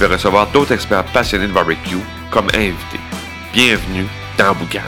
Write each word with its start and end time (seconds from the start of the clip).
vais 0.00 0.14
recevoir 0.14 0.50
d'autres 0.50 0.72
experts 0.72 1.04
passionnés 1.12 1.46
de 1.46 1.52
barbecue 1.52 1.98
comme 2.30 2.46
invités. 2.54 3.00
Bienvenue 3.52 4.06
dans 4.38 4.54
Boucan. 4.54 4.80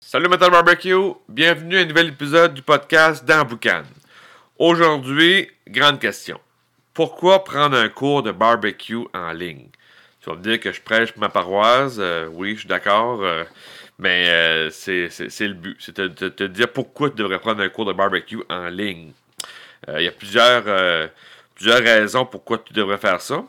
Salut 0.00 0.28
Metal 0.28 0.50
Barbecue, 0.50 1.12
bienvenue 1.28 1.78
à 1.78 1.82
un 1.82 1.84
nouvel 1.84 2.08
épisode 2.08 2.54
du 2.54 2.62
podcast 2.62 3.24
dans 3.24 3.44
Boucan. 3.44 3.84
Aujourd'hui, 4.58 5.48
grande 5.68 6.00
question. 6.00 6.40
Pourquoi 6.94 7.44
prendre 7.44 7.76
un 7.76 7.88
cours 7.88 8.24
de 8.24 8.32
barbecue 8.32 9.04
en 9.14 9.30
ligne? 9.30 9.68
Tu 10.20 10.30
vas 10.30 10.34
me 10.34 10.42
dire 10.42 10.58
que 10.58 10.72
je 10.72 10.80
prêche 10.80 11.14
ma 11.16 11.28
paroisse. 11.28 11.98
Euh, 12.00 12.26
oui, 12.32 12.54
je 12.54 12.60
suis 12.60 12.68
d'accord. 12.68 13.22
euh, 13.22 13.44
mais 14.00 14.28
euh, 14.28 14.70
c'est 14.70 15.08
le 15.46 15.54
but. 15.54 15.76
C'est 15.78 15.96
de 15.96 16.08
te, 16.08 16.24
te 16.24 16.42
dire 16.42 16.72
pourquoi 16.72 17.10
tu 17.10 17.16
devrais 17.16 17.38
prendre 17.38 17.62
un 17.62 17.68
cours 17.68 17.84
de 17.84 17.92
barbecue 17.92 18.42
en 18.48 18.68
ligne. 18.68 19.12
Il 19.88 20.02
y 20.02 20.08
a 20.08 20.12
plusieurs, 20.12 20.64
plusieurs 21.60 21.82
raisons 21.82 22.24
pourquoi 22.24 22.58
tu 22.58 22.72
devrais 22.72 22.96
faire 22.96 23.20
ça. 23.20 23.44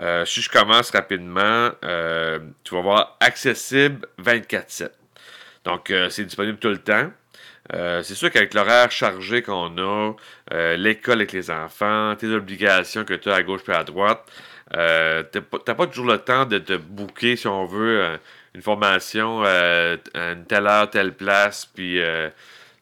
Euh, 0.00 0.24
si 0.24 0.40
je 0.40 0.48
commence 0.48 0.90
rapidement, 0.90 1.70
euh, 1.84 2.38
tu 2.64 2.74
vas 2.74 2.80
voir 2.80 3.16
accessible 3.20 4.06
24-7. 4.18 4.90
Donc, 5.64 5.90
euh, 5.90 6.08
c'est 6.08 6.24
disponible 6.24 6.58
tout 6.58 6.70
le 6.70 6.78
temps. 6.78 7.10
C'est 7.70 8.14
sûr 8.14 8.30
qu'avec 8.30 8.52
l'horaire 8.52 8.90
chargé 8.90 9.40
qu'on 9.40 9.78
a, 9.78 10.12
l'école 10.76 11.14
avec 11.14 11.32
les 11.32 11.50
enfants, 11.50 12.14
tes 12.16 12.26
obligations 12.26 13.04
que 13.04 13.14
tu 13.14 13.30
as 13.30 13.36
à 13.36 13.42
gauche 13.42 13.62
et 13.68 13.72
à 13.72 13.82
droite, 13.82 14.30
euh, 14.76 15.22
t'as 15.22 15.74
pas, 15.74 15.86
toujours 15.86 16.06
le 16.06 16.18
temps 16.18 16.44
de 16.44 16.58
te 16.58 16.76
booker, 16.76 17.36
si 17.36 17.46
on 17.46 17.64
veut, 17.64 18.18
une 18.54 18.60
formation 18.60 19.42
à 19.42 19.96
une 20.14 20.44
telle 20.46 20.66
heure, 20.66 20.90
telle 20.90 21.14
place, 21.14 21.64
puis 21.64 21.98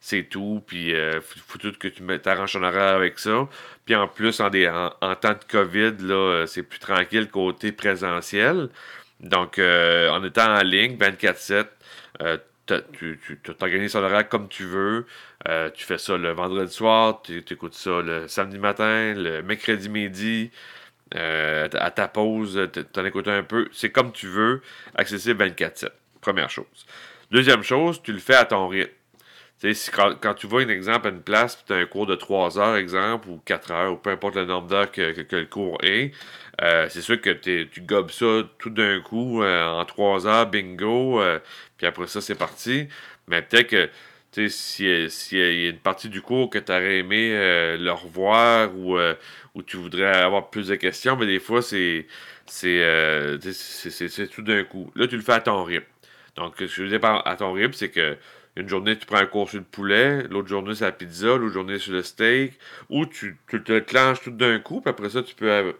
c'est 0.01 0.23
tout, 0.23 0.63
puis 0.65 0.95
euh, 0.95 1.21
faut, 1.21 1.59
tout 1.59 1.71
que 1.79 1.87
tu 1.87 2.03
t'arranges 2.19 2.53
ton 2.53 2.63
horaire 2.63 2.95
avec 2.95 3.19
ça. 3.19 3.47
Puis 3.85 3.95
en 3.95 4.07
plus, 4.07 4.39
en, 4.41 4.49
des, 4.49 4.67
en, 4.67 5.15
temps 5.15 5.33
de 5.33 5.45
COVID, 5.47 5.93
là, 5.99 6.15
euh, 6.15 6.45
c'est 6.47 6.63
plus 6.63 6.79
tranquille 6.79 7.29
côté 7.29 7.71
présentiel. 7.71 8.69
Donc, 9.19 9.59
euh, 9.59 10.09
en 10.09 10.23
étant 10.23 10.55
en 10.57 10.63
ligne, 10.63 10.97
24-7, 10.97 11.67
euh, 12.21 12.37
tu 12.65 13.19
t'organises 13.59 13.93
ton 13.93 14.03
horaire 14.03 14.27
comme 14.27 14.47
tu 14.49 14.65
veux. 14.65 15.05
Euh, 15.47 15.69
tu 15.71 15.85
fais 15.85 15.97
ça 15.99 16.17
le 16.17 16.31
vendredi 16.31 16.73
soir, 16.73 17.21
tu 17.23 17.43
écoutes 17.51 17.75
ça 17.75 18.01
le 18.01 18.27
samedi 18.27 18.57
matin, 18.57 19.13
le 19.15 19.41
mercredi 19.43 19.89
midi. 19.89 20.51
euh, 21.15 21.67
à 21.73 21.91
ta 21.91 22.07
pause, 22.07 22.69
t'en 22.93 23.05
écoutes 23.05 23.27
un 23.27 23.43
peu. 23.43 23.67
C'est 23.73 23.91
comme 23.91 24.11
tu 24.11 24.27
veux, 24.27 24.61
accessible 24.95 25.43
24-7. 25.45 25.89
Première 26.21 26.49
chose. 26.49 26.65
Deuxième 27.31 27.63
chose, 27.63 28.01
tu 28.01 28.13
le 28.13 28.19
fais 28.19 28.35
à 28.35 28.45
ton 28.45 28.67
rythme. 28.67 28.91
Si 29.61 29.91
quand, 29.91 30.15
quand 30.19 30.33
tu 30.33 30.47
vas, 30.47 30.59
un 30.59 30.69
exemple, 30.69 31.07
à 31.07 31.11
une 31.11 31.21
place, 31.21 31.63
tu 31.65 31.71
as 31.73 31.75
un 31.77 31.85
cours 31.85 32.07
de 32.07 32.15
3 32.15 32.57
heures, 32.57 32.75
exemple, 32.77 33.29
ou 33.29 33.37
4 33.45 33.71
heures, 33.71 33.93
ou 33.93 33.97
peu 33.97 34.09
importe 34.09 34.35
le 34.35 34.45
nombre 34.45 34.67
d'heures 34.67 34.91
que, 34.91 35.11
que- 35.21 35.35
le 35.35 35.45
cours 35.45 35.77
est, 35.83 36.11
euh, 36.61 36.87
c'est 36.89 37.01
sûr 37.01 37.21
que 37.21 37.29
tu 37.29 37.81
gobes 37.81 38.09
ça 38.09 38.43
tout 38.57 38.71
d'un 38.71 39.01
coup 39.01 39.43
euh, 39.43 39.67
en 39.67 39.85
3 39.85 40.25
heures, 40.27 40.47
bingo, 40.49 41.21
euh, 41.21 41.39
puis 41.77 41.85
après 41.87 42.07
ça, 42.07 42.21
c'est 42.21 42.35
parti. 42.35 42.87
Mais 43.27 43.41
peut-être 43.43 43.67
que, 43.69 43.89
sais, 44.31 44.49
si- 44.49 45.09
s'il 45.11 45.37
y 45.39 45.67
a 45.67 45.69
une 45.69 45.77
partie 45.79 46.09
du 46.09 46.21
cours 46.21 46.49
que 46.49 46.57
tu 46.59 46.71
aurais 46.71 46.97
aimé 46.99 47.29
le 47.77 47.91
revoir 47.91 48.75
ou, 48.75 48.97
ou 49.55 49.63
tu 49.63 49.77
voudrais 49.77 50.07
avoir 50.17 50.49
plus 50.49 50.67
de 50.69 50.75
questions, 50.75 51.15
mais 51.17 51.27
des 51.27 51.39
fois, 51.39 51.61
c'est 51.61 52.07
tout 54.33 54.41
d'un 54.41 54.63
coup. 54.63 54.91
Là, 54.95 55.07
tu 55.07 55.15
le 55.15 55.21
fais 55.21 55.33
à 55.33 55.39
ton 55.41 55.63
rythme. 55.63 55.85
Donc, 56.35 56.53
ce 56.57 56.59
que 56.61 56.67
je 56.67 56.83
veux 56.83 56.89
dire 56.89 57.03
à 57.25 57.35
ton 57.35 57.53
rythme, 57.53 57.73
c'est 57.73 57.89
que 57.89 58.17
une 58.55 58.67
journée, 58.67 58.97
tu 58.97 59.05
prends 59.05 59.17
un 59.17 59.25
cours 59.25 59.49
sur 59.49 59.59
le 59.59 59.65
poulet, 59.65 60.23
l'autre 60.29 60.49
journée, 60.49 60.75
c'est 60.75 60.85
la 60.85 60.91
pizza, 60.91 61.37
l'autre 61.37 61.53
journée, 61.53 61.79
sur 61.79 61.93
le 61.93 62.03
steak, 62.03 62.53
ou 62.89 63.05
tu, 63.05 63.37
te 63.47 63.71
le 63.71 63.81
clenches 63.81 64.21
tout 64.21 64.31
d'un 64.31 64.59
coup, 64.59 64.81
puis 64.81 64.89
après 64.89 65.09
ça, 65.09 65.23
tu 65.23 65.35
peux 65.35 65.73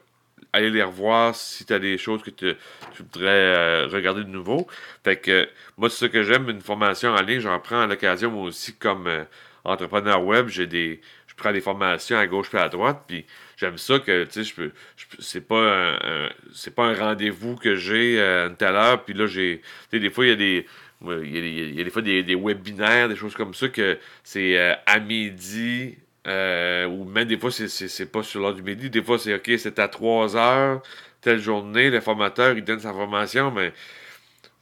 aller 0.54 0.70
les 0.70 0.84
revoir 0.84 1.36
si 1.36 1.66
tu 1.66 1.74
as 1.74 1.80
des 1.80 1.98
choses 1.98 2.24
que 2.24 2.30
tu 2.30 2.56
voudrais 2.98 3.30
euh, 3.30 3.88
regarder 3.88 4.24
de 4.24 4.30
nouveau. 4.30 4.68
Fait 5.04 5.18
que 5.18 5.50
moi, 5.78 5.90
c'est 5.90 6.06
ça 6.06 6.09
que 6.09 6.24
j'aime, 6.24 6.50
une 6.50 6.62
formation 6.62 7.12
en 7.12 7.22
ligne, 7.22 7.40
j'en 7.40 7.59
prends 7.59 7.82
à 7.82 7.88
l'occasion, 7.88 8.32
moi 8.32 8.44
aussi, 8.44 8.74
comme 8.76 9.08
euh, 9.08 9.24
entrepreneur 9.64 10.24
web, 10.24 10.48
j'ai 10.48 10.68
des. 10.68 11.02
Je 11.28 11.36
prends 11.36 11.53
des 11.53 11.62
formations 11.62 12.18
à 12.18 12.28
gauche 12.28 12.53
et 12.53 12.58
à 12.58 12.70
droite, 12.70 13.03
puis 13.08 13.26
j'aime 13.58 13.78
ça 13.78 14.00
que, 14.00 14.26
tu 14.26 14.32
sais, 14.32 14.44
je 14.44 14.53
peux. 14.53 14.72
C'est 15.20 15.48
pas 15.48 15.96
un, 15.96 16.30
c'est 16.53 16.76
pas 16.76 16.86
un 16.86 16.94
rendez-vous 16.94 17.56
que 17.56 17.76
j'ai 17.76 18.20
euh, 18.20 18.46
à 18.46 18.50
une 18.50 18.56
telle 18.58 18.76
heure, 18.76 19.03
puis 19.03 19.14
là, 19.14 19.28
j'ai. 19.28 19.62
Tu 19.90 19.98
sais, 19.98 20.00
des 20.00 20.09
fois, 20.09 20.26
il 20.26 20.30
y 20.30 20.34
a 20.34 20.36
des. 20.36 20.68
Il 21.03 21.75
y, 21.75 21.81
a, 21.81 21.84
des- 21.84 21.89
fois 21.89 22.01
des, 22.01 22.35
webinaires, 22.35 23.09
des 23.09 23.16
choses 23.16 23.34
comme 23.34 23.53
ça, 23.53 23.69
que 23.69 23.97
c'est 24.23 24.57
euh, 24.57 24.75
à 24.85 25.00
midi, 25.00 25.97
euh, 26.28 26.85
ou 26.85 27.06
même 27.06 27.28
des 27.28 27.38
fois, 27.38 27.51
c'est- 27.51 28.12
pas 28.12 28.22
sur 28.23 28.41
l'heure 28.41 28.53
du 28.53 28.62
midi. 28.62 28.89
Des 28.89 29.01
fois, 29.01 29.17
c'est 29.17 29.34
OK, 29.34 29.51
c'est 29.57 29.79
à 29.79 29.88
3 29.88 30.35
heures, 30.38 30.81
telle 31.22 31.40
journée, 31.40 31.90
le 31.90 32.01
formateur, 32.01 32.56
il 32.56 32.63
donne 32.63 32.79
sa 32.79 32.94
formation, 32.94 33.51
mais 33.51 33.73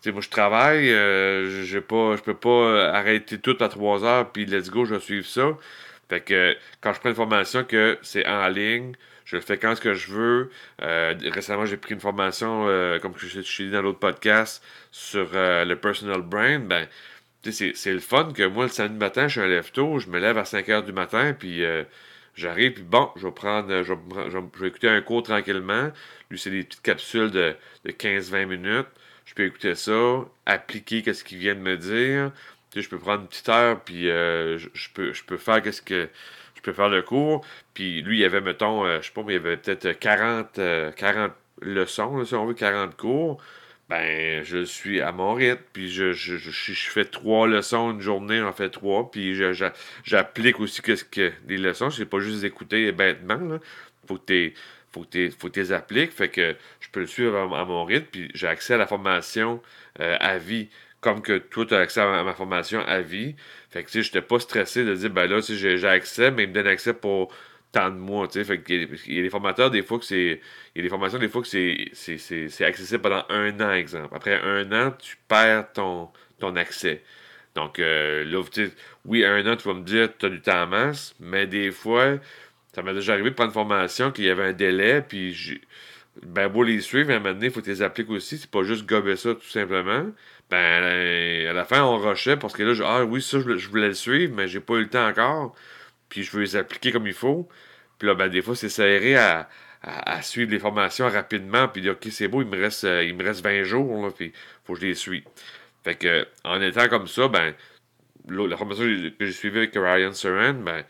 moi, 0.08 0.22
je 0.22 0.30
travaille, 0.30 0.90
euh, 0.92 1.64
j'ai 1.66 1.82
pas, 1.82 2.16
je 2.16 2.22
peux 2.22 2.34
pas 2.34 2.50
euh, 2.50 2.94
arrêter 2.94 3.38
tout 3.40 3.58
à 3.60 3.68
3 3.70 4.04
heures, 4.06 4.32
puis 4.32 4.46
let's 4.46 4.70
go, 4.70 4.86
je 4.86 4.96
vais 4.96 5.02
suivre 5.02 5.26
ça. 5.28 5.58
Fait 6.10 6.22
que 6.22 6.56
quand 6.82 6.94
je 6.94 7.00
prends 7.00 7.10
une 7.10 7.16
formation 7.16 7.64
que 7.66 7.98
c'est 8.02 8.26
en 8.28 8.48
ligne, 8.48 8.94
je 9.30 9.40
fais 9.40 9.58
quand 9.60 9.76
ce 9.76 9.82
que 9.82 9.94
je 9.94 10.12
veux. 10.12 10.50
Euh, 10.82 11.14
récemment, 11.32 11.66
j'ai 11.66 11.78
pris 11.78 11.94
une 11.94 12.00
formation, 12.00 12.66
euh, 12.68 12.98
comme 12.98 13.14
je 13.16 13.42
t'ai 13.42 13.64
dit 13.66 13.72
dans 13.72 13.84
l'autre 13.84 14.00
podcast, 14.00 14.64
sur 14.92 15.30
euh, 15.36 15.66
le 15.66 15.76
personal 15.76 16.22
brand. 16.22 16.68
Ben, 16.68 16.88
c'est 17.44 17.94
le 17.94 18.00
fun 18.00 18.32
que 18.34 18.44
moi, 18.48 18.64
le 18.64 18.72
samedi 18.72 18.98
matin, 18.98 19.28
je 19.28 19.34
suis 19.34 19.42
un 19.42 19.48
lève 19.48 19.72
tôt, 19.72 20.00
je 20.00 20.10
me 20.10 20.20
lève 20.20 20.38
à 20.40 20.46
5 20.46 20.68
heures 20.70 20.84
du 20.84 20.92
matin, 20.92 21.34
puis 21.38 21.62
j'arrive, 22.36 22.74
puis 22.74 22.84
bon, 22.84 23.12
je 23.16 23.28
vais 23.28 23.32
prendre, 23.32 23.84
je 23.84 23.94
vais, 23.94 24.68
écouter 24.68 24.90
un 24.90 25.02
cours 25.02 25.24
tranquillement. 25.24 25.92
Lui, 26.32 26.40
c'est 26.40 26.50
des 26.50 26.64
petites 26.64 26.82
capsules 26.82 27.32
de, 27.32 27.56
de 27.86 27.92
15-20 27.92 28.46
minutes. 28.46 28.88
Je 29.26 29.36
peux 29.36 29.46
écouter 29.46 29.76
ça, 29.76 30.26
appliquer 30.48 31.02
qu'est-ce 31.04 31.24
qu'il 31.24 31.38
vient 31.38 31.56
de 31.56 31.62
me 31.62 31.78
dire. 31.78 32.32
Tu 32.72 32.80
sais, 32.80 32.82
je 32.82 32.90
peux 32.90 33.00
prendre 33.00 33.22
une 33.22 33.28
petite 33.28 33.48
heure, 33.48 33.80
puis 33.84 34.06
je, 34.08 34.68
je 34.74 34.90
peux, 34.94 35.14
je 35.14 35.24
peux 35.24 35.38
faire 35.38 35.62
qu'est-ce 35.62 35.82
que 35.84 36.10
je 36.60 36.62
peux 36.62 36.74
faire 36.74 36.90
le 36.90 37.02
cours. 37.02 37.46
Puis 37.80 38.02
lui, 38.02 38.20
il 38.20 38.26
avait, 38.26 38.42
mettons, 38.42 38.86
euh, 38.86 39.00
je 39.00 39.08
sais 39.08 39.14
pas, 39.14 39.24
mais 39.24 39.36
il 39.36 39.38
avait 39.38 39.56
peut-être 39.56 39.98
40, 39.98 40.60
euh, 40.60 40.92
40 40.92 41.32
leçons, 41.62 42.26
si 42.26 42.36
on 42.36 42.46
veut, 42.46 42.54
40 42.54 42.98
cours. 42.98 43.42
Ben, 43.88 44.44
je 44.44 44.66
suis 44.66 45.00
à 45.00 45.14
mon 45.14 45.34
rythme, 45.34 45.62
puis 45.72 45.90
je, 45.90 46.12
je, 46.12 46.36
je, 46.36 46.90
fais 46.90 47.06
trois 47.06 47.48
leçons 47.48 47.92
une 47.92 48.02
journée, 48.02 48.40
j'en 48.40 48.52
fais 48.52 48.70
trois, 48.70 49.10
puis 49.10 49.34
j'applique 50.04 50.60
aussi 50.60 50.82
qu'est-ce 50.82 51.06
que 51.06 51.32
des 51.46 51.56
leçons, 51.56 51.90
c'est 51.90 52.06
pas 52.06 52.20
juste 52.20 52.44
écouter 52.44 52.92
bêtement, 52.92 53.38
là. 53.38 53.60
Faut 54.10 54.16
que 54.16 54.26
t'es 54.26 54.54
faut 54.92 55.06
que 55.06 55.30
faut 55.30 55.50
que 55.50 55.60
les 55.62 55.72
appliques, 55.72 56.12
fait 56.12 56.28
que 56.28 56.58
je 56.82 56.90
peux 56.90 57.00
le 57.00 57.08
suivre 57.08 57.38
à, 57.38 57.64
mon 57.64 57.86
rythme, 57.86 58.08
puis 58.12 58.30
j'ai 58.34 58.48
accès 58.48 58.74
à 58.74 58.78
la 58.78 58.88
formation 58.88 59.62
euh, 60.02 60.18
à 60.20 60.38
vie, 60.38 60.68
comme 61.00 61.22
que 61.22 61.38
toi, 61.38 61.66
tu 61.66 61.76
as 61.76 61.80
accès 61.80 62.02
à, 62.02 62.24
ma 62.26 62.34
formation 62.34 62.82
à 62.82 63.00
vie. 63.00 63.36
Fait 63.70 63.84
que, 63.84 63.88
tu 63.90 64.00
sais, 64.00 64.04
j'étais 64.04 64.22
pas 64.22 64.40
stressé 64.40 64.84
de 64.84 64.94
dire, 64.96 65.10
ben 65.12 65.28
là, 65.28 65.40
j'ai 65.40 65.78
j'ai 65.78 65.88
accès, 65.88 66.30
mais 66.32 66.44
il 66.44 66.50
me 66.50 66.54
donne 66.54 66.68
accès 66.68 66.94
pour 66.94 67.32
tant 67.72 67.90
de 67.90 67.96
mois, 67.98 68.28
tu 68.28 68.34
sais. 68.34 68.44
Fait 68.44 68.62
qu'il 68.62 68.82
y 68.82 68.84
a- 68.86 68.88
il 69.08 69.16
y 69.16 69.20
a 69.20 69.22
des 69.24 69.30
formateurs, 69.30 69.72
des 69.72 69.84
fois, 69.84 70.00
que 70.00 70.06
c'est. 70.06 70.42
Il 70.76 70.78
y 70.78 70.80
a 70.80 70.84
des 70.84 70.90
formations, 70.90 71.20
des 71.20 71.30
fois, 71.30 71.42
que 71.42 71.48
c'est 71.48 72.66
accessible 72.66 73.02
pendant 73.02 73.26
un 73.30 73.60
an, 73.62 73.72
exemple. 73.74 74.16
Après 74.16 74.40
un 74.42 74.72
an, 74.72 74.92
tu 75.00 75.18
perds 75.28 75.72
ton, 75.74 76.10
ton 76.40 76.56
accès. 76.56 77.04
Donc, 77.56 77.80
euh, 77.80 78.24
là, 78.26 78.42
oui, 79.06 79.26
un 79.26 79.46
an, 79.48 79.56
tu 79.56 79.68
vas 79.68 79.74
me 79.74 79.84
dire, 79.84 80.10
tu 80.18 80.26
as 80.26 80.30
du 80.30 80.42
temps 80.42 80.64
en 80.64 80.68
masse, 80.68 81.16
mais 81.20 81.48
des 81.48 81.72
fois, 81.72 82.18
ça 82.74 82.84
m'est 82.84 82.94
déjà 82.94 83.14
arrivé 83.14 83.30
de 83.32 83.36
prendre 83.36 83.50
une 83.50 83.54
formation 83.54 84.12
qu'il 84.12 84.26
y 84.26 84.30
avait 84.30 84.46
un 84.46 84.54
délai, 84.54 85.02
puis. 85.08 85.62
Ben, 86.24 86.50
beau 86.50 86.64
les 86.64 86.82
suivre, 86.82 87.12
à 87.12 87.16
un 87.16 87.20
moment 87.20 87.34
donné, 87.34 87.48
il 87.48 87.52
faut 87.52 87.60
que 87.62 87.66
tu 87.66 87.72
les 87.72 87.82
appliques 87.82 88.10
aussi. 88.10 88.38
C'est 88.38 88.50
pas 88.52 88.64
juste 88.64 88.86
gober 88.86 89.16
ça, 89.16 89.36
tout 89.36 89.48
simplement. 89.48 90.08
Ben, 90.50 91.48
à 91.48 91.54
la 91.54 91.66
fin, 91.66 91.84
on 91.84 91.98
rushait 91.98 92.36
parce 92.38 92.54
que 92.54 92.64
là, 92.64 92.74
ah 92.86 93.06
oui, 93.06 93.22
ça, 93.22 93.40
je 93.40 93.70
voulais 93.70 93.88
le 93.90 93.94
suivre, 93.94 94.34
mais 94.36 94.48
j'ai 94.48 94.60
pas 94.60 94.76
eu 94.76 94.82
le 94.82 94.90
temps 94.90 95.08
encore. 95.08 95.56
Puis 96.10 96.24
je 96.24 96.32
veux 96.32 96.42
les 96.42 96.56
appliquer 96.56 96.92
comme 96.92 97.08
il 97.08 97.14
faut. 97.14 97.48
Puis 97.98 98.08
là, 98.08 98.16
ben, 98.16 98.30
des 98.30 98.42
fois, 98.42 98.56
c'est 98.56 98.70
serré 98.70 99.16
à, 99.16 99.50
à, 99.84 100.22
suivre 100.22 100.52
les 100.52 100.60
formations 100.60 101.10
rapidement. 101.10 101.68
Puis 101.68 101.82
dire, 101.82 101.94
OK, 101.94 102.08
c'est 102.12 102.28
beau, 102.28 102.42
il 102.42 102.48
me 102.48 102.60
reste, 102.60 102.84
euh, 102.84 103.04
il 103.04 103.16
me 103.16 103.24
reste 103.24 103.44
20 103.44 103.64
jours, 103.64 104.04
là, 104.04 104.12
puis 104.12 104.34
faut 104.66 104.74
que 104.74 104.82
je 104.82 104.88
les 104.88 104.96
suive. 104.96 105.24
Fait 105.84 105.96
que, 105.96 106.28
en 106.44 106.62
étant 106.62 106.88
comme 106.90 107.08
ça, 107.08 107.28
ben, 107.28 107.54
la 108.28 108.58
formation 108.58 108.84
que 108.84 109.26
j'ai 109.26 109.32
suivie 109.32 109.60
avec 109.60 109.74
Ryan 109.76 110.14
Saran, 110.14 110.54
ben, 110.54 110.84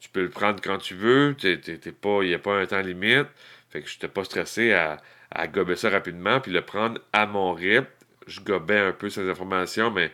tu 0.00 0.08
peux 0.10 0.22
le 0.22 0.30
prendre 0.30 0.60
quand 0.62 0.78
tu 0.78 0.94
veux. 0.94 1.34
Il 1.42 2.28
n'y 2.28 2.34
a 2.34 2.38
pas 2.38 2.54
un 2.54 2.66
temps 2.66 2.80
limite. 2.80 3.26
Fait 3.70 3.82
que 3.82 3.88
j'étais 3.88 4.08
pas 4.08 4.24
stressé 4.24 4.72
à, 4.72 4.98
à 5.30 5.46
gober 5.46 5.76
ça 5.76 5.90
rapidement, 5.90 6.40
puis 6.40 6.52
le 6.52 6.62
prendre 6.62 7.00
à 7.12 7.26
mon 7.26 7.52
rythme. 7.52 7.86
Je 8.26 8.40
gobais 8.40 8.78
un 8.78 8.92
peu 8.92 9.08
ces 9.08 9.28
informations, 9.28 9.90
mais 9.90 10.10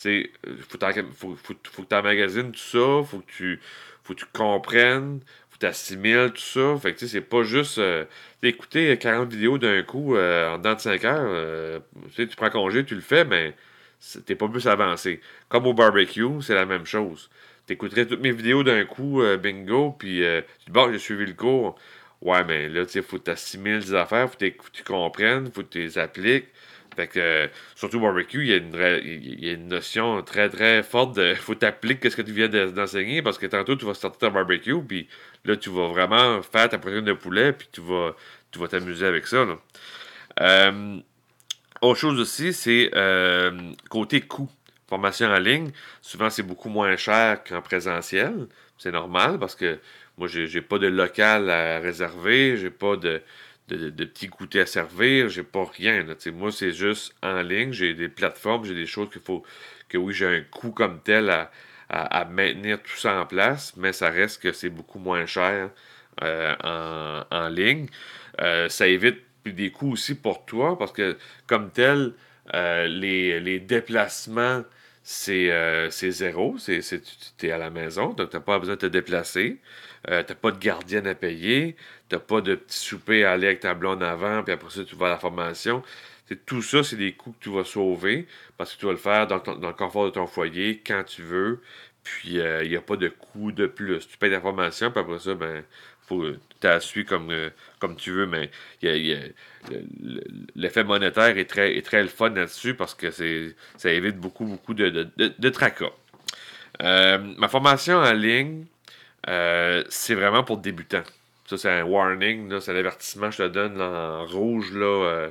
tu 0.00 0.24
sais, 0.24 0.30
faut, 1.14 1.36
faut, 1.36 1.54
que 1.54 1.88
tu 1.88 1.94
emmagasines 1.94 2.50
tout 2.50 2.58
ça, 2.58 3.04
faut 3.08 3.20
que 3.20 3.30
tu, 3.30 3.60
tu 4.14 4.24
comprennes, 4.32 5.20
faut 5.50 5.56
que 5.56 5.60
tu 5.60 5.66
assimiles 5.66 6.32
tout 6.34 6.40
ça. 6.40 6.76
Fait 6.80 6.92
que 6.92 6.98
tu 6.98 7.06
sais, 7.06 7.12
c'est 7.12 7.20
pas 7.20 7.42
juste 7.42 7.78
euh, 7.78 8.04
écouter 8.42 8.96
40 8.98 9.32
vidéos 9.32 9.58
d'un 9.58 9.82
coup 9.82 10.16
euh, 10.16 10.54
en 10.54 10.58
dedans 10.58 10.74
de 10.74 10.80
5 10.80 11.04
heures. 11.04 11.20
Euh, 11.20 11.80
tu 12.16 12.26
prends 12.36 12.50
congé, 12.50 12.84
tu 12.84 12.94
le 12.94 13.00
fais, 13.00 13.24
mais 13.24 13.54
t'es 14.26 14.34
pas 14.34 14.48
plus 14.48 14.66
avancé. 14.66 15.20
Comme 15.48 15.66
au 15.66 15.74
barbecue, 15.74 16.40
c'est 16.42 16.54
la 16.54 16.66
même 16.66 16.86
chose. 16.86 17.30
T'écouterais 17.66 18.06
toutes 18.06 18.20
mes 18.20 18.32
vidéos 18.32 18.62
d'un 18.64 18.84
coup, 18.84 19.22
bingo, 19.40 19.94
puis 19.96 20.18
tu 20.18 20.64
dis, 20.66 20.72
bon, 20.72 20.90
j'ai 20.92 20.98
suivi 20.98 21.26
le 21.26 21.34
cours. 21.34 21.78
Ouais, 22.20 22.44
mais 22.44 22.68
là, 22.68 22.84
tu 22.86 22.92
sais, 22.92 23.02
faut 23.02 23.18
que 23.18 23.24
tu 23.24 23.30
assimiles 23.30 23.80
des 23.80 23.94
affaires, 23.94 24.28
faut 24.30 24.38
que 24.38 24.46
tu 24.72 24.84
comprennes, 24.84 25.50
faut 25.52 25.62
que 25.62 25.68
tu 25.68 25.78
les 25.78 25.98
appliques. 25.98 26.48
Fait 26.96 27.06
que, 27.06 27.48
surtout 27.74 28.00
barbecue, 28.00 28.42
il 28.42 28.48
y, 28.48 28.52
a 28.52 28.56
une, 28.56 28.74
il 29.04 29.44
y 29.44 29.48
a 29.48 29.52
une 29.52 29.68
notion 29.68 30.22
très 30.22 30.48
très 30.50 30.82
forte 30.82 31.16
de 31.16 31.34
faut 31.34 31.54
t'appliquer 31.54 32.10
ce 32.10 32.16
que 32.16 32.22
tu 32.22 32.32
viens 32.32 32.48
d'enseigner 32.48 33.22
parce 33.22 33.38
que 33.38 33.46
tantôt 33.46 33.76
tu 33.76 33.86
vas 33.86 33.94
sortir 33.94 34.28
ton 34.28 34.34
barbecue, 34.34 34.82
puis 34.82 35.08
là 35.44 35.56
tu 35.56 35.70
vas 35.70 35.88
vraiment 35.88 36.42
faire 36.42 36.68
ta 36.68 36.78
protéine 36.78 37.04
de 37.04 37.14
poulet, 37.14 37.52
puis 37.52 37.68
tu 37.72 37.80
vas 37.80 38.14
tu 38.50 38.58
vas 38.58 38.68
t'amuser 38.68 39.06
avec 39.06 39.26
ça. 39.26 39.46
Euh, 40.40 40.98
autre 41.80 41.98
chose 41.98 42.20
aussi, 42.20 42.52
c'est 42.52 42.90
euh, 42.94 43.72
côté 43.88 44.20
coût. 44.20 44.50
Formation 44.88 45.28
en 45.28 45.38
ligne, 45.38 45.70
souvent 46.02 46.28
c'est 46.28 46.42
beaucoup 46.42 46.68
moins 46.68 46.96
cher 46.96 47.42
qu'en 47.44 47.62
présentiel. 47.62 48.46
C'est 48.76 48.92
normal 48.92 49.38
parce 49.38 49.54
que 49.54 49.78
moi, 50.18 50.28
j'ai 50.28 50.60
pas 50.60 50.78
de 50.78 50.88
local 50.88 51.48
à 51.48 51.78
réserver, 51.78 52.56
j'ai 52.58 52.70
pas 52.70 52.96
de, 52.96 53.22
de, 53.68 54.04
petits 54.04 54.28
goûters 54.28 54.62
à 54.62 54.66
servir, 54.66 55.28
j'ai 55.28 55.42
pas 55.42 55.64
rien. 55.64 56.04
Moi, 56.32 56.52
c'est 56.52 56.72
juste 56.72 57.14
en 57.22 57.42
ligne, 57.42 57.72
j'ai 57.72 57.94
des 57.94 58.08
plateformes, 58.08 58.64
j'ai 58.64 58.74
des 58.74 58.86
choses 58.86 59.10
qu'il 59.10 59.22
faut 59.22 59.42
que 59.88 59.98
oui, 59.98 60.12
j'ai 60.14 60.26
un 60.26 60.40
coût 60.42 60.72
comme 60.72 61.00
tel 61.02 61.30
à, 61.30 62.24
maintenir 62.24 62.82
tout 62.82 62.96
ça 62.96 63.20
en 63.20 63.26
place, 63.26 63.74
mais 63.76 63.92
ça 63.92 64.08
reste 64.08 64.42
que 64.42 64.52
c'est 64.52 64.70
beaucoup 64.70 64.98
moins 64.98 65.26
cher 65.26 65.70
euh, 66.22 66.54
en, 66.62 67.24
en, 67.30 67.48
ligne. 67.48 67.86
Euh, 68.40 68.68
ça 68.70 68.86
évite 68.86 69.18
des 69.44 69.70
coûts 69.70 69.92
aussi 69.92 70.14
pour 70.14 70.46
toi 70.46 70.78
parce 70.78 70.92
que 70.92 71.18
comme 71.46 71.70
tel, 71.70 72.14
euh, 72.54 72.86
les, 72.86 73.40
les, 73.40 73.60
déplacements, 73.60 74.64
c'est 75.02 76.10
zéro. 76.10 76.56
C'est, 76.58 76.80
tu 77.38 77.46
es 77.46 77.52
à 77.52 77.58
la 77.58 77.70
maison, 77.70 78.12
donc 78.12 78.30
tu 78.30 78.36
n'as 78.36 78.42
pas 78.42 78.58
besoin 78.58 78.74
de 78.76 78.80
te 78.80 78.86
déplacer. 78.86 79.58
Euh, 80.10 80.22
t'as 80.24 80.34
pas 80.34 80.50
de 80.50 80.58
gardienne 80.58 81.06
à 81.06 81.14
payer, 81.14 81.76
t'as 82.08 82.18
pas 82.18 82.40
de 82.40 82.56
petit 82.56 82.78
souper 82.78 83.24
à 83.24 83.32
aller 83.32 83.46
avec 83.46 83.60
ta 83.60 83.74
blonde 83.74 84.02
avant, 84.02 84.42
puis 84.42 84.52
après 84.52 84.70
ça, 84.70 84.84
tu 84.84 84.96
vas 84.96 85.06
à 85.06 85.10
la 85.10 85.18
formation. 85.18 85.82
tout 86.46 86.62
ça, 86.62 86.82
c'est 86.82 86.96
des 86.96 87.12
coûts 87.12 87.32
que 87.32 87.44
tu 87.44 87.50
vas 87.50 87.64
sauver 87.64 88.26
parce 88.56 88.74
que 88.74 88.80
tu 88.80 88.86
vas 88.86 88.92
le 88.92 88.98
faire 88.98 89.26
dans, 89.28 89.36
le 89.36 89.72
confort 89.74 90.06
de 90.06 90.10
ton 90.10 90.26
foyer 90.26 90.82
quand 90.84 91.04
tu 91.04 91.22
veux. 91.22 91.60
Puis, 92.02 92.32
il 92.34 92.40
euh, 92.40 92.66
n'y 92.66 92.76
a 92.76 92.80
pas 92.80 92.96
de 92.96 93.08
coût 93.08 93.52
de 93.52 93.66
plus. 93.66 94.08
Tu 94.08 94.18
payes 94.18 94.30
la 94.30 94.40
formation, 94.40 94.90
puis 94.90 95.00
après 95.00 95.18
ça, 95.20 95.34
ben, 95.34 95.64
faut, 96.12 96.78
tu 96.80 97.04
comme, 97.04 97.30
euh, 97.30 97.50
comme 97.78 97.96
tu 97.96 98.10
veux, 98.12 98.26
mais 98.26 98.50
l'effet 100.54 100.84
monétaire 100.84 101.36
est 101.38 101.48
très, 101.48 101.76
est 101.76 101.84
très 101.84 102.02
le 102.02 102.08
fun 102.08 102.30
là-dessus 102.30 102.74
parce 102.74 102.94
que 102.94 103.10
ça 103.10 103.90
évite 103.90 104.16
beaucoup, 104.16 104.44
beaucoup 104.44 104.74
de, 104.74 105.08
de, 105.16 105.48
tracas. 105.50 105.92
ma 106.80 107.48
formation 107.48 107.96
en 107.98 108.12
ligne, 108.12 108.66
euh, 109.28 109.84
c'est 109.88 110.14
vraiment 110.14 110.42
pour 110.44 110.58
débutants. 110.58 111.04
Ça, 111.46 111.56
c'est 111.58 111.70
un 111.70 111.84
warning, 111.84 112.60
c'est 112.60 112.72
l'avertissement 112.72 113.28
que 113.28 113.36
je 113.36 113.42
te 113.44 113.48
donne 113.48 113.80
en 113.80 114.26
rouge, 114.26 114.72
là, 114.72 114.86
euh, 114.86 115.28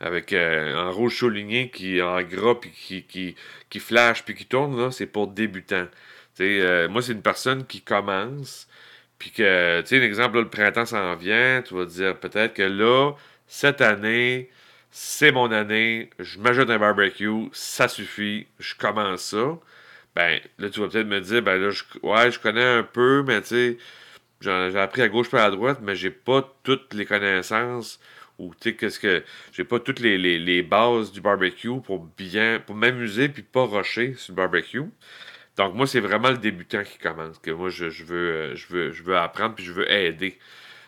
avec 0.00 0.32
euh, 0.32 0.74
en 0.76 0.92
rouge 0.92 1.18
souligné, 1.18 1.70
qui 1.70 2.02
en 2.02 2.20
gras, 2.22 2.56
puis 2.56 2.70
qui, 2.70 3.04
qui, 3.04 3.36
qui 3.70 3.80
flash, 3.80 4.24
puis 4.24 4.34
qui 4.34 4.46
tourne, 4.46 4.90
c'est 4.92 5.06
pour 5.06 5.28
débutants. 5.28 5.86
moi, 6.38 7.02
c'est 7.02 7.12
une 7.12 7.22
personne 7.22 7.66
qui 7.66 7.80
commence, 7.82 8.68
puis 9.22 9.30
que, 9.30 9.82
tu 9.82 9.86
sais, 9.86 10.00
un 10.00 10.02
exemple, 10.02 10.38
le 10.40 10.48
printemps 10.48 10.84
s'en 10.84 11.14
vient, 11.14 11.62
tu 11.62 11.74
vas 11.74 11.84
dire 11.84 12.18
peut-être 12.18 12.54
que 12.54 12.62
là, 12.62 13.12
cette 13.46 13.80
année, 13.80 14.50
c'est 14.90 15.30
mon 15.30 15.52
année, 15.52 16.10
je 16.18 16.40
m'ajoute 16.40 16.70
un 16.70 16.78
barbecue, 16.78 17.48
ça 17.52 17.86
suffit, 17.86 18.48
je 18.58 18.74
commence 18.74 19.22
ça 19.22 19.58
ben 20.14 20.40
là, 20.58 20.70
tu 20.70 20.80
vas 20.80 20.88
peut-être 20.88 21.06
me 21.06 21.20
dire, 21.20 21.42
ben 21.42 21.56
là, 21.60 21.70
je, 21.70 21.84
ouais, 22.02 22.30
je 22.30 22.38
connais 22.38 22.64
un 22.64 22.82
peu, 22.82 23.22
mais 23.26 23.40
tu 23.42 23.48
sais, 23.48 23.78
j'ai 24.40 24.50
appris 24.78 25.02
à 25.02 25.08
gauche 25.08 25.30
pas 25.30 25.44
à 25.44 25.50
droite, 25.50 25.78
mais 25.82 25.96
j'ai 25.96 26.10
pas 26.10 26.54
toutes 26.64 26.92
les 26.94 27.06
connaissances 27.06 28.00
ou 28.38 28.54
tu 28.54 28.70
sais, 28.70 28.76
qu'est-ce 28.76 29.00
que. 29.00 29.22
J'ai 29.52 29.64
pas 29.64 29.78
toutes 29.78 30.00
les, 30.00 30.18
les, 30.18 30.62
bases 30.62 31.12
du 31.12 31.20
barbecue 31.20 31.80
pour 31.84 32.00
bien. 32.00 32.60
pour 32.60 32.74
m'amuser 32.74 33.28
puis 33.28 33.42
pas 33.42 33.64
rusher 33.66 34.14
sur 34.16 34.32
le 34.32 34.36
barbecue. 34.36 34.82
Donc 35.56 35.74
moi, 35.74 35.86
c'est 35.86 36.00
vraiment 36.00 36.30
le 36.30 36.38
débutant 36.38 36.82
qui 36.82 36.98
commence, 36.98 37.38
que 37.38 37.50
moi 37.50 37.68
je, 37.68 37.90
je, 37.90 38.04
veux, 38.04 38.30
euh, 38.30 38.56
je, 38.56 38.66
veux, 38.68 38.92
je 38.92 39.02
veux 39.02 39.16
apprendre 39.16 39.54
puis 39.54 39.64
je 39.64 39.72
veux 39.72 39.90
aider. 39.90 40.38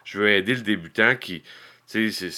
Je 0.05 0.19
veux 0.19 0.31
aider 0.31 0.55
le 0.55 0.63
débutant 0.63 1.17
qui. 1.17 1.43
Tu 1.89 2.11
sais, 2.13 2.31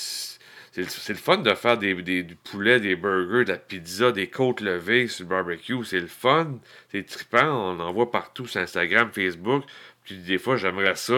c'est 0.73 1.13
le 1.13 1.19
fun 1.19 1.39
de 1.39 1.55
faire 1.55 1.79
des, 1.79 1.95
du 1.95 2.35
poulet, 2.37 2.81
des 2.81 2.97
burgers, 2.97 3.45
de 3.45 3.53
la 3.53 3.59
pizza, 3.59 4.13
des 4.13 4.29
côtes 4.29 4.61
levées 4.61 5.09
sur 5.09 5.25
le 5.25 5.31
barbecue. 5.31 5.85
C'est 5.85 6.01
le 6.01 6.07
fun. 6.07 6.59
C'est 6.91 7.07
trippant. 7.07 7.73
On 7.73 7.81
en 7.81 7.93
voit 7.93 8.11
partout 8.11 8.47
sur 8.47 8.61
Instagram, 8.61 9.11
Facebook. 9.13 9.65
Puis 10.05 10.19
des 10.19 10.39
fois, 10.39 10.57
j'aimerais 10.57 10.95
ça, 10.95 11.15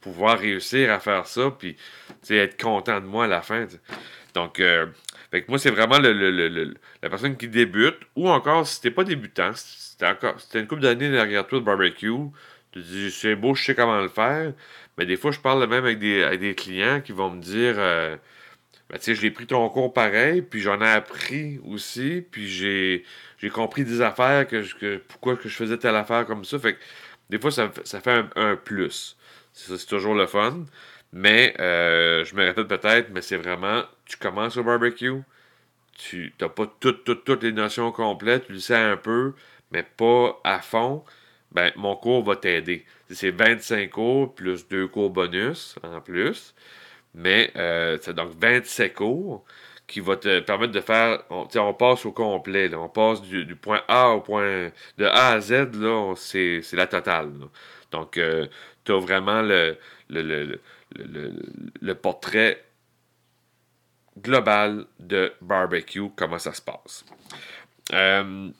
pouvoir 0.00 0.38
réussir 0.38 0.92
à 0.92 1.00
faire 1.00 1.26
ça, 1.26 1.50
puis 1.56 1.76
être 2.28 2.60
content 2.60 3.00
de 3.00 3.06
moi 3.06 3.24
à 3.24 3.28
la 3.28 3.42
fin. 3.42 3.66
Donc, 4.34 4.60
euh, 4.60 4.86
moi, 5.48 5.58
c'est 5.58 5.70
vraiment 5.70 5.98
le, 5.98 6.74
la 7.02 7.08
personne 7.08 7.36
qui 7.36 7.48
débute, 7.48 7.96
ou 8.14 8.28
encore, 8.28 8.66
si 8.66 8.80
t'es 8.80 8.90
pas 8.90 9.04
débutant, 9.04 9.52
si 9.54 9.85
c'était 9.98 10.60
une 10.60 10.66
couple 10.66 10.82
d'années 10.82 11.10
derrière 11.10 11.46
toi 11.46 11.58
de 11.60 11.64
barbecue, 11.64 12.12
tu 12.72 12.80
dis, 12.80 13.10
c'est 13.10 13.36
beau, 13.36 13.54
je 13.54 13.64
sais 13.64 13.74
comment 13.74 14.00
le 14.00 14.08
faire. 14.08 14.52
Mais 14.98 15.06
des 15.06 15.16
fois, 15.16 15.30
je 15.30 15.40
parle 15.40 15.60
même 15.68 15.84
avec 15.84 15.98
des, 15.98 16.54
clients 16.54 17.00
qui 17.00 17.12
vont 17.12 17.30
me 17.30 17.40
dire, 17.40 17.74
euh, 17.78 18.16
ben, 18.90 18.98
tu 18.98 19.04
sais, 19.04 19.14
je 19.14 19.22
l'ai 19.22 19.30
pris 19.30 19.46
ton 19.46 19.68
cours 19.68 19.92
pareil, 19.92 20.42
puis 20.42 20.60
j'en 20.60 20.80
ai 20.80 20.88
appris 20.88 21.60
aussi, 21.64 22.24
puis 22.30 22.48
j'ai, 22.48 23.04
compris 23.50 23.84
des 23.84 24.00
affaires, 24.02 24.46
que, 24.46 24.62
que, 24.78 24.98
pourquoi 25.08 25.36
que 25.36 25.48
je 25.48 25.54
faisais 25.56 25.78
telle 25.78 25.96
affaire 25.96 26.26
comme 26.26 26.44
ça. 26.44 26.58
Fait 26.58 26.74
que 26.74 26.80
des 27.30 27.38
fois, 27.38 27.50
ça, 27.50 27.70
fait 27.70 28.24
un, 28.36 28.56
plus. 28.56 29.16
C'est, 29.52 29.76
c'est 29.76 29.86
toujours 29.86 30.14
le 30.14 30.26
fun. 30.26 30.64
Mais 31.12 31.54
euh, 31.60 32.24
je 32.24 32.34
me 32.34 32.44
répète 32.44 32.68
peut-être, 32.68 33.10
mais 33.10 33.22
c'est 33.22 33.36
vraiment, 33.36 33.84
tu 34.04 34.16
commences 34.16 34.56
au 34.56 34.64
barbecue, 34.64 35.22
tu 35.96 36.34
n'as 36.40 36.48
pas 36.48 36.66
toutes, 36.80 37.04
toutes, 37.04 37.24
toutes 37.24 37.42
les 37.42 37.52
notions 37.52 37.90
complètes, 37.92 38.46
tu 38.46 38.52
le 38.52 38.58
sais 38.58 38.74
un 38.76 38.96
peu, 38.96 39.32
mais 39.70 39.82
pas 39.82 40.40
à 40.44 40.60
fond. 40.60 41.04
Ben, 41.52 41.72
mon 41.76 41.96
cours 41.96 42.24
va 42.24 42.36
t'aider. 42.36 42.84
C'est 43.10 43.30
25 43.30 43.90
cours 43.90 44.34
plus 44.34 44.66
deux 44.68 44.88
cours 44.88 45.10
bonus 45.10 45.76
en 45.82 46.00
plus. 46.00 46.54
Mais 47.14 47.50
euh, 47.56 47.98
c'est 48.00 48.14
donc 48.14 48.32
27 48.38 48.94
cours 48.94 49.44
qui 49.86 50.00
va 50.00 50.16
te 50.16 50.40
permettre 50.40 50.72
de 50.72 50.80
faire. 50.80 51.22
On, 51.30 51.48
on 51.56 51.74
passe 51.74 52.04
au 52.04 52.12
complet. 52.12 52.74
on 52.74 52.88
passe 52.88 53.22
du, 53.22 53.56
point 53.56 53.82
A 53.88 54.10
au 54.10 54.20
point. 54.20 54.70
De 54.98 55.06
A 55.06 55.32
à 55.32 55.40
Z, 55.40 55.70
c'est, 56.16 56.60
la 56.72 56.86
totale. 56.86 57.32
Donc, 57.90 58.18
euh, 58.18 58.46
tu 58.84 58.92
as 58.92 58.98
vraiment 58.98 59.42
le, 59.42 59.78
le, 60.10 60.60
le, 61.80 61.94
portrait 61.94 62.64
global 64.18 64.86
de 64.98 65.32
barbecue, 65.40 66.10
comment 66.16 66.38
ça 66.38 66.52
se 66.52 66.62
passe. 66.62 67.04
Euh, 67.92 68.50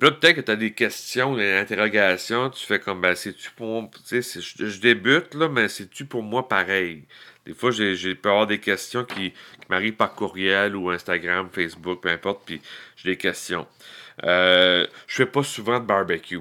là, 0.00 0.10
peut-être 0.10 0.36
que 0.36 0.40
tu 0.42 0.50
as 0.50 0.56
des 0.56 0.72
questions, 0.72 1.36
des 1.36 1.52
interrogations, 1.54 2.50
tu 2.50 2.64
fais 2.64 2.78
comme, 2.80 3.00
ben, 3.00 3.14
c'est-tu 3.14 3.50
pour 3.52 3.90
Tu 4.06 4.22
sais, 4.22 4.40
je, 4.40 4.80
débute, 4.80 5.34
là, 5.34 5.48
mais 5.48 5.68
c'est-tu 5.68 6.04
pour 6.06 6.22
moi 6.22 6.48
pareil? 6.48 7.04
Des 7.46 7.54
fois, 7.54 7.70
j'ai 7.70 8.14
peux 8.14 8.30
avoir 8.30 8.46
des 8.46 8.60
questions 8.60 9.04
qui, 9.04 9.32
m'arrivent 9.70 9.96
par 9.96 10.14
courriel 10.14 10.76
ou 10.76 10.90
Instagram, 10.90 11.48
Facebook, 11.52 12.02
peu 12.02 12.10
importe, 12.10 12.42
puis 12.46 12.60
j'ai 12.96 13.10
des 13.10 13.16
questions. 13.16 13.66
Euh, 14.24 14.86
je 15.06 15.16
fais 15.16 15.26
pas 15.26 15.42
souvent 15.42 15.80
de 15.80 15.86
barbecue. 15.86 16.40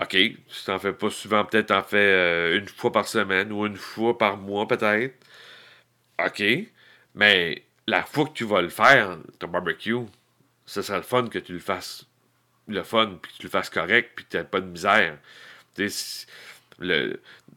OK, 0.00 0.12
si 0.12 0.64
t'en 0.66 0.78
fais 0.78 0.92
pas 0.92 1.10
souvent, 1.10 1.44
peut-être 1.44 1.66
t'en 1.66 1.82
fais 1.82 1.96
euh, 1.98 2.58
une 2.58 2.68
fois 2.68 2.92
par 2.92 3.06
semaine 3.08 3.52
ou 3.52 3.66
une 3.66 3.76
fois 3.76 4.16
par 4.16 4.38
mois, 4.38 4.66
peut-être. 4.66 5.14
OK, 6.24 6.42
mais 7.14 7.62
la 7.86 8.02
fois 8.04 8.26
que 8.26 8.32
tu 8.32 8.44
vas 8.44 8.62
le 8.62 8.68
faire, 8.70 9.18
ton 9.38 9.48
barbecue, 9.48 9.96
ce 10.66 10.82
sera 10.82 10.98
le 10.98 11.04
fun 11.04 11.28
que 11.28 11.38
tu 11.38 11.52
le 11.52 11.58
fasses 11.58 12.06
le 12.68 12.82
fun, 12.82 13.18
puis 13.20 13.32
que 13.32 13.36
tu 13.38 13.42
le 13.44 13.50
fasses 13.50 13.70
correct, 13.70 14.12
puis 14.14 14.24
que 14.24 14.38
tu 14.38 14.44
pas 14.44 14.60
de 14.60 14.66
misère. 14.66 15.18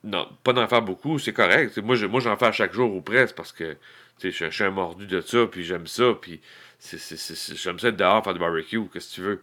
Non, 0.04 0.30
pas 0.44 0.54
d'en 0.54 0.68
faire 0.68 0.82
beaucoup, 0.82 1.20
c'est 1.20 1.34
correct. 1.34 1.78
moi, 1.80 1.96
j'en 1.96 2.38
fais 2.38 2.52
chaque 2.52 2.74
jour 2.74 2.94
ou 2.94 3.02
presque 3.02 3.36
parce 3.36 3.52
que 3.52 3.78
je, 4.22 4.30
suis 4.30 4.64
un 4.64 4.72
mordu 4.72 5.08
de 5.08 5.22
ça, 5.22 5.48
puis 5.48 5.64
j'aime 5.64 5.88
ça, 5.88 6.14
puis 6.20 6.42
j'aime 6.82 7.80
ça 7.80 7.88
être 7.90 7.98
dehors, 7.98 8.24
faire 8.24 8.34
du 8.34 8.40
barbecue, 8.40 8.82
qu'est-ce 8.92 9.10
que 9.10 9.16
tu 9.16 9.22
veux. 9.22 9.42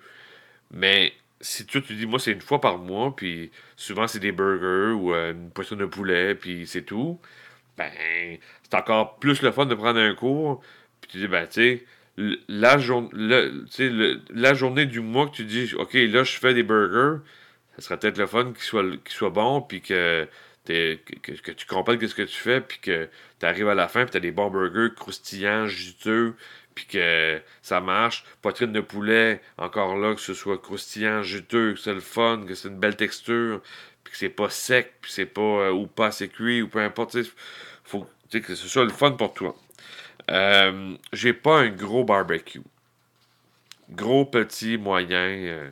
Mais 0.71 1.13
si 1.41 1.67
toi, 1.67 1.81
tu 1.81 1.95
dis, 1.95 2.07
moi, 2.07 2.19
c'est 2.19 2.33
une 2.33 2.41
fois 2.41 2.61
par 2.61 2.79
mois, 2.79 3.15
puis 3.15 3.51
souvent, 3.77 4.07
c'est 4.07 4.21
des 4.21 4.33
burgers 4.33 4.93
ou 4.93 5.13
euh, 5.15 5.33
une 5.33 5.51
poisson 5.51 5.77
de 5.77 5.87
poulet, 5.87 6.35
puis 6.35 6.67
c'est 6.67 6.83
tout, 6.83 7.21
ben, 7.77 7.91
c'est 8.63 8.75
encore 8.75 9.17
plus 9.19 9.43
le 9.43 9.53
fun 9.53 9.67
de 9.67 9.75
prendre 9.75 10.01
un 10.01 10.15
cours. 10.15 10.63
Puis 11.01 11.11
tu 11.13 11.19
dis, 11.19 11.29
ben, 11.29 11.47
tu 11.47 11.87
la, 12.17 12.77
la 14.31 14.55
journée 14.55 14.87
du 14.87 15.01
mois 15.01 15.27
que 15.29 15.37
tu 15.37 15.45
dis, 15.45 15.75
OK, 15.77 15.95
là, 15.95 16.25
je 16.25 16.39
fais 16.39 16.55
des 16.55 16.63
burgers, 16.63 17.23
ça 17.77 17.83
serait 17.83 17.99
peut-être 17.99 18.19
le 18.19 18.27
fun 18.27 18.53
qu'il 18.53 18.63
soit, 18.63 18.83
qu'il 18.83 19.13
soit 19.13 19.31
bon, 19.31 19.63
puis 19.63 19.81
que, 19.81 20.29
que, 20.67 20.97
que, 21.33 21.53
tu 21.53 21.67
comprennes 21.67 22.07
ce 22.07 22.15
que 22.15 22.23
tu 22.23 22.37
fais, 22.37 22.61
puis 22.61 22.79
que 22.81 23.09
tu 23.41 23.47
arrives 23.47 23.69
à 23.69 23.75
la 23.75 23.89
fin, 23.89 24.03
puis 24.03 24.13
tu 24.13 24.17
as 24.19 24.21
des 24.21 24.31
bons 24.31 24.51
burgers 24.51 24.95
croustillants, 24.95 25.67
juteux, 25.67 26.35
puis 26.75 26.87
que 26.87 27.41
ça 27.63 27.81
marche. 27.81 28.25
Poitrine 28.43 28.73
de 28.73 28.81
poulet, 28.81 29.41
encore 29.59 29.97
là, 29.97 30.15
que 30.15 30.21
ce 30.21 30.35
soit 30.35 30.59
croustillant, 30.59 31.23
juteux, 31.23 31.75
que 31.75 31.81
c'est 31.81 31.95
le 31.95 32.01
fun, 32.01 32.45
que 32.47 32.55
c'est 32.55 32.69
une 32.69 32.79
belle 32.79 32.97
texture, 32.97 33.61
puis 34.05 34.13
que 34.13 34.19
c'est 34.19 34.29
pas 34.29 34.51
sec, 34.51 34.95
puis 35.01 35.13
c'est 35.13 35.27
pas, 35.27 35.41
euh, 35.41 35.73
ou 35.73 35.87
pas 35.87 36.07
assez 36.09 36.29
cuit, 36.29 36.63
ou 36.63 36.69
peu 36.69 36.81
importe, 36.81 37.17
faut 37.85 38.07
que 38.31 38.55
ce 38.55 38.69
soit 38.69 38.85
le 38.85 38.91
fun 38.91 39.13
pour 39.13 39.35
toi. 39.35 39.57
Euh, 40.33 40.95
j'ai 41.13 41.33
pas 41.33 41.61
un 41.61 41.69
gros 41.69 42.05
barbecue. 42.05 42.63
Gros, 43.91 44.25
petit, 44.25 44.79
moyen, 44.79 45.29
euh, 45.29 45.71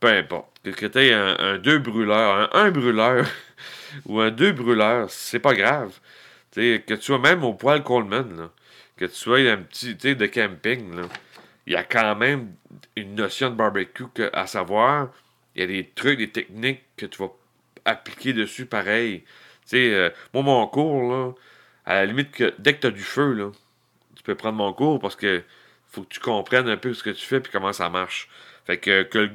peu 0.00 0.08
importe. 0.08 0.50
Que 0.62 0.86
tu 0.86 0.98
aies 0.98 1.12
un, 1.14 1.58
deux 1.58 1.78
brûleurs, 1.78 2.54
un, 2.54 2.70
brûleur 2.70 3.26
ou 4.06 4.20
un 4.20 4.30
deux 4.30 4.52
brûleurs, 4.52 5.10
c'est 5.10 5.38
pas 5.38 5.54
grave. 5.54 5.98
que 6.54 6.94
tu 6.94 7.02
sois 7.02 7.18
même 7.18 7.44
au 7.44 7.54
poêle 7.54 7.82
Coleman, 7.82 8.48
que 8.96 9.04
tu 9.06 9.14
sois 9.14 9.38
un 9.38 9.58
petit 9.58 9.94
de 9.94 10.26
camping, 10.26 11.02
il 11.66 11.72
y 11.72 11.76
a 11.76 11.84
quand 11.84 12.16
même 12.16 12.52
une 12.96 13.14
notion 13.14 13.50
de 13.50 13.54
barbecue 13.54 14.04
à 14.32 14.46
savoir. 14.46 15.10
Il 15.54 15.60
y 15.60 15.64
a 15.64 15.66
des 15.66 15.88
trucs, 15.94 16.18
des 16.18 16.30
techniques 16.30 16.82
que 16.96 17.06
tu 17.06 17.22
vas 17.22 17.30
appliquer 17.84 18.32
dessus 18.32 18.66
pareil. 18.66 19.24
Euh, 19.74 20.10
moi, 20.34 20.42
mon 20.42 20.66
cours, 20.66 21.02
là, 21.10 21.32
à 21.86 21.94
la 21.94 22.06
limite, 22.06 22.32
que 22.32 22.54
dès 22.58 22.74
que 22.74 22.80
tu 22.80 22.86
as 22.88 22.90
du 22.90 23.02
feu, 23.02 23.32
là, 23.32 23.50
tu 24.22 24.26
peux 24.26 24.34
prendre 24.36 24.56
mon 24.56 24.72
cours 24.72 25.00
parce 25.00 25.16
que 25.16 25.42
faut 25.88 26.02
que 26.02 26.08
tu 26.08 26.20
comprennes 26.20 26.68
un 26.68 26.76
peu 26.76 26.94
ce 26.94 27.02
que 27.02 27.10
tu 27.10 27.26
fais 27.26 27.38
et 27.38 27.42
comment 27.50 27.72
ça 27.72 27.90
marche. 27.90 28.28
Fait 28.64 28.78
que 28.78 29.02
que, 29.02 29.30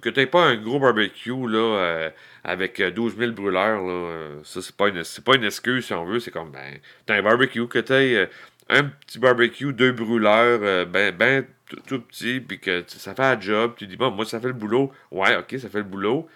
que 0.00 0.08
tu 0.08 0.20
n'aies 0.20 0.26
pas 0.26 0.44
un 0.44 0.56
gros 0.56 0.78
barbecue 0.78 1.48
là, 1.48 1.58
euh, 1.58 2.10
avec 2.44 2.80
12 2.80 3.16
000 3.16 3.32
brûleurs, 3.32 3.82
là, 3.82 3.92
euh, 3.92 4.40
ça, 4.44 4.62
c'est 4.62 4.76
pas, 4.76 4.88
une, 4.88 5.02
pas 5.24 5.34
une 5.34 5.44
excuse 5.44 5.86
si 5.86 5.92
on 5.92 6.04
veut. 6.04 6.20
C'est 6.20 6.30
comme, 6.30 6.52
ben, 6.52 6.78
t'as 7.04 7.16
un 7.16 7.22
barbecue, 7.22 7.66
que 7.66 7.80
tu 7.80 7.92
aies 7.92 8.16
euh, 8.16 8.26
un 8.68 8.84
petit 8.84 9.18
barbecue, 9.18 9.72
deux 9.72 9.92
brûleurs, 9.92 10.86
ben, 10.86 11.12
ben 11.12 11.44
tout, 11.86 12.00
petit, 12.00 12.40
puis 12.40 12.60
que 12.60 12.84
ça 12.86 13.14
fait 13.14 13.22
un 13.22 13.40
job. 13.40 13.74
Tu 13.76 13.86
dis, 13.86 13.96
bon, 13.96 14.10
moi, 14.12 14.24
ça 14.24 14.40
fait 14.40 14.46
le 14.46 14.52
boulot. 14.52 14.92
Ouais, 15.10 15.36
ok, 15.36 15.56
ça 15.58 15.68
fait 15.68 15.78
le 15.78 15.84
boulot. 15.84 16.28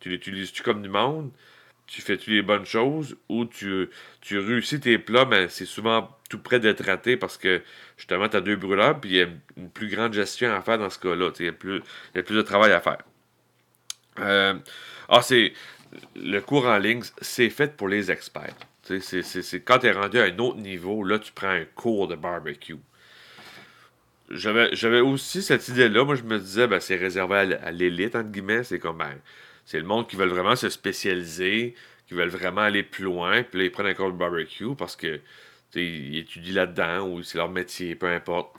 Tu 0.00 0.08
l'utilises-tu 0.10 0.62
comme 0.62 0.82
du 0.82 0.88
monde? 0.88 1.30
Tu 1.88 2.02
fais-tu 2.02 2.30
les 2.30 2.42
bonnes 2.42 2.66
choses 2.66 3.16
ou 3.28 3.46
tu, 3.46 3.88
tu 4.20 4.38
réussis 4.38 4.78
tes 4.78 4.98
plats, 4.98 5.24
mais 5.24 5.48
c'est 5.48 5.64
souvent 5.64 6.16
tout 6.28 6.38
près 6.38 6.60
d'être 6.60 6.84
raté 6.84 7.16
parce 7.16 7.38
que 7.38 7.62
justement, 7.96 8.28
tu 8.28 8.36
as 8.36 8.42
deux 8.42 8.56
brûleurs, 8.56 9.00
puis 9.00 9.10
il 9.10 9.16
y 9.16 9.22
a 9.22 9.26
une 9.56 9.70
plus 9.70 9.88
grande 9.88 10.12
gestion 10.12 10.54
à 10.54 10.60
faire 10.60 10.78
dans 10.78 10.90
ce 10.90 10.98
cas-là. 10.98 11.30
Il 11.40 11.46
y, 11.46 11.48
a 11.48 11.52
plus, 11.52 11.80
plus 12.12 12.36
de 12.36 12.42
travail 12.42 12.72
à 12.72 12.80
faire. 12.80 12.98
Euh, 14.20 14.54
ah, 15.08 15.22
c'est. 15.22 15.52
Le 16.16 16.40
cours 16.40 16.66
en 16.66 16.76
ligne, 16.76 17.02
c'est 17.22 17.48
fait 17.48 17.74
pour 17.74 17.88
les 17.88 18.10
experts. 18.10 18.54
C'est 18.82 19.60
quand 19.64 19.78
tu 19.78 19.86
es 19.86 19.92
rendu 19.92 20.18
à 20.18 20.24
un 20.24 20.38
autre 20.38 20.58
niveau, 20.58 21.02
là, 21.02 21.18
tu 21.18 21.32
prends 21.32 21.48
un 21.48 21.64
cours 21.64 22.08
de 22.08 22.14
barbecue. 22.14 22.76
J'avais 24.30 25.00
aussi 25.00 25.42
cette 25.42 25.66
idée-là. 25.68 26.04
Moi, 26.04 26.14
je 26.14 26.24
me 26.24 26.38
disais, 26.38 26.66
ben, 26.66 26.78
c'est 26.78 26.96
réservé 26.96 27.56
à 27.62 27.70
l'élite, 27.70 28.14
entre 28.16 28.28
guillemets. 28.28 28.64
C'est 28.64 28.78
comme, 28.78 28.98
ben, 28.98 29.14
c'est 29.68 29.78
le 29.78 29.84
monde 29.84 30.08
qui 30.08 30.16
veut 30.16 30.24
vraiment 30.24 30.56
se 30.56 30.70
spécialiser, 30.70 31.74
qui 32.06 32.14
veulent 32.14 32.30
vraiment 32.30 32.62
aller 32.62 32.82
plus 32.82 33.04
loin, 33.04 33.42
puis 33.42 33.58
là, 33.58 33.64
ils 33.66 33.70
prennent 33.70 33.86
un 33.86 33.92
cours 33.92 34.10
de 34.10 34.16
barbecue 34.16 34.74
parce 34.74 34.96
que 34.96 35.20
ils 35.74 36.16
étudient 36.16 36.54
là-dedans 36.54 37.06
ou 37.06 37.22
c'est 37.22 37.36
leur 37.36 37.50
métier, 37.50 37.94
peu 37.94 38.06
importe. 38.06 38.56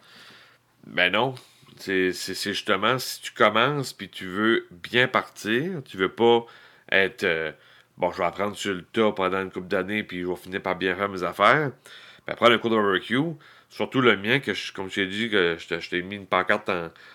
Ben 0.86 1.12
non. 1.12 1.34
C'est 1.78 2.14
justement 2.14 3.00
si 3.00 3.22
tu 3.22 3.32
commences 3.32 3.92
puis 3.92 4.08
tu 4.08 4.28
veux 4.28 4.68
bien 4.70 5.08
partir, 5.08 5.82
tu 5.84 5.98
veux 5.98 6.10
pas 6.10 6.46
être 6.92 7.24
euh, 7.24 7.52
bon, 7.98 8.12
je 8.12 8.20
vais 8.20 8.26
apprendre 8.26 8.56
sur 8.56 8.76
le 8.76 8.84
tas 8.84 9.12
pendant 9.12 9.42
une 9.42 9.50
couple 9.50 9.68
d'années 9.68 10.04
puis 10.04 10.22
je 10.22 10.28
vais 10.28 10.36
finir 10.36 10.62
par 10.62 10.76
bien 10.76 10.96
faire 10.96 11.10
mes 11.10 11.24
affaires. 11.24 11.72
Ben, 12.28 12.36
prendre 12.36 12.54
un 12.54 12.60
cours 12.60 12.70
de 12.70 12.76
barbecue, 12.76 13.18
Surtout 13.70 14.02
le 14.02 14.18
mien, 14.18 14.40
que 14.40 14.54
je, 14.54 14.74
comme 14.74 14.90
je 14.90 14.96
t'ai 14.96 15.06
dit, 15.06 15.30
que 15.30 15.58
je 15.60 15.90
t'ai 15.90 16.02
mis 16.02 16.16
une 16.16 16.26
pancarte 16.26 16.72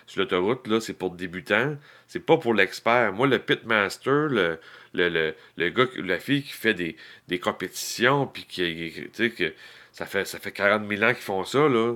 sur 0.07 0.21
l'autoroute, 0.21 0.67
là, 0.67 0.79
c'est 0.79 0.93
pour 0.93 1.11
débutants. 1.11 1.75
C'est 2.07 2.25
pas 2.25 2.37
pour 2.37 2.53
l'expert. 2.53 3.11
Moi, 3.11 3.27
le 3.27 3.39
pitmaster, 3.39 4.29
le, 4.29 4.59
le, 4.93 5.09
le, 5.09 5.35
le 5.57 5.69
gars, 5.69 5.85
la 5.97 6.17
fille 6.17 6.43
qui 6.43 6.53
fait 6.53 6.73
des, 6.73 6.95
des 7.27 7.39
compétitions, 7.39 8.25
puis 8.27 8.45
qui, 8.45 9.09
tu 9.13 9.31
que 9.31 9.53
ça 9.91 10.05
fait, 10.05 10.25
ça 10.25 10.39
fait 10.39 10.51
40 10.51 10.87
000 10.89 11.03
ans 11.03 11.13
qu'ils 11.13 11.23
font 11.23 11.43
ça, 11.43 11.67
là. 11.67 11.95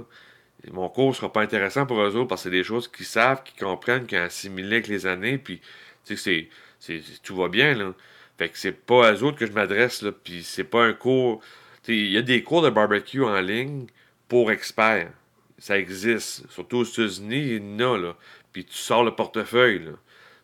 Mon 0.72 0.90
cours 0.90 1.16
sera 1.16 1.32
pas 1.32 1.42
intéressant 1.42 1.86
pour 1.86 2.02
eux 2.02 2.16
autres 2.18 2.28
parce 2.28 2.44
que 2.44 2.50
c'est 2.50 2.56
des 2.56 2.66
choses 2.66 2.90
qu'ils 2.90 3.06
savent, 3.06 3.44
qu'ils 3.44 3.60
comprennent, 3.64 4.06
qu'ils 4.06 4.18
ont 4.20 4.24
assimilé 4.24 4.78
avec 4.78 4.88
les 4.88 5.06
années, 5.06 5.38
puis, 5.38 5.62
tu 6.06 6.18
sais, 6.18 6.50
c'est, 6.80 7.02
tout 7.24 7.36
va 7.38 7.48
bien, 7.48 7.76
là. 7.76 7.94
Fait 8.38 8.50
que 8.50 8.58
c'est 8.58 8.74
pas 8.74 9.08
à 9.08 9.14
eux 9.14 9.24
autres 9.24 9.38
que 9.38 9.46
je 9.46 9.54
m'adresse, 9.54 10.02
là, 10.02 10.12
puis 10.12 10.44
c'est 10.44 10.66
pas 10.66 10.84
un 10.86 10.94
cours... 10.94 11.42
Il 11.88 12.12
y 12.12 12.18
a 12.18 12.22
des 12.22 12.44
cours 12.44 12.62
de 12.62 12.70
barbecue 12.70 13.24
en 13.24 13.40
ligne, 13.42 13.88
pour 14.30 14.52
experts. 14.52 15.12
Ça 15.58 15.78
existe. 15.78 16.50
Surtout 16.50 16.78
aux 16.78 16.84
États-Unis, 16.86 17.56
il 17.56 17.80
y 17.82 17.84
en 17.84 17.96
a, 17.96 17.98
là. 17.98 18.16
Puis 18.54 18.64
tu 18.64 18.78
sors 18.78 19.04
le 19.04 19.14
portefeuille. 19.14 19.90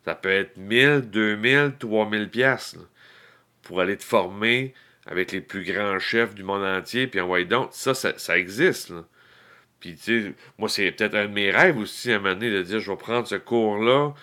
Ça 0.04 0.14
peut 0.14 0.30
être 0.30 0.58
1000, 0.58 1.10
2000, 1.10 1.76
3000 1.80 2.30
pièces 2.30 2.78
pour 3.64 3.80
aller 3.80 3.98
te 3.98 4.04
former 4.04 4.74
avec 5.06 5.32
les 5.32 5.42
plus 5.42 5.64
grands 5.64 6.00
chefs 6.00 6.36
du 6.36 6.44
monde 6.44 6.64
entier. 6.64 7.08
Puis 7.08 7.20
en 7.20 7.28
voyant 7.28 7.48
donc, 7.48 7.70
ça, 7.72 7.94
ça, 7.94 8.38
existe. 8.38 8.94
Puis, 9.80 9.96
tu 9.96 10.24
sais, 10.24 10.34
moi, 10.58 10.68
c'est 10.68 10.92
peut-être 10.92 11.16
un 11.16 11.28
de 11.28 11.34
mes 11.34 11.52
rêves 11.52 11.78
aussi 11.78 12.12
à 12.12 12.16
un 12.16 12.20
moment 12.20 12.34
donné 12.34 12.52
de 12.52 12.62
dire 12.64 12.80
je 12.80 12.92
vais 12.92 12.98
prendre 12.98 13.28
ce 13.28 13.36
cours-là, 13.36 14.14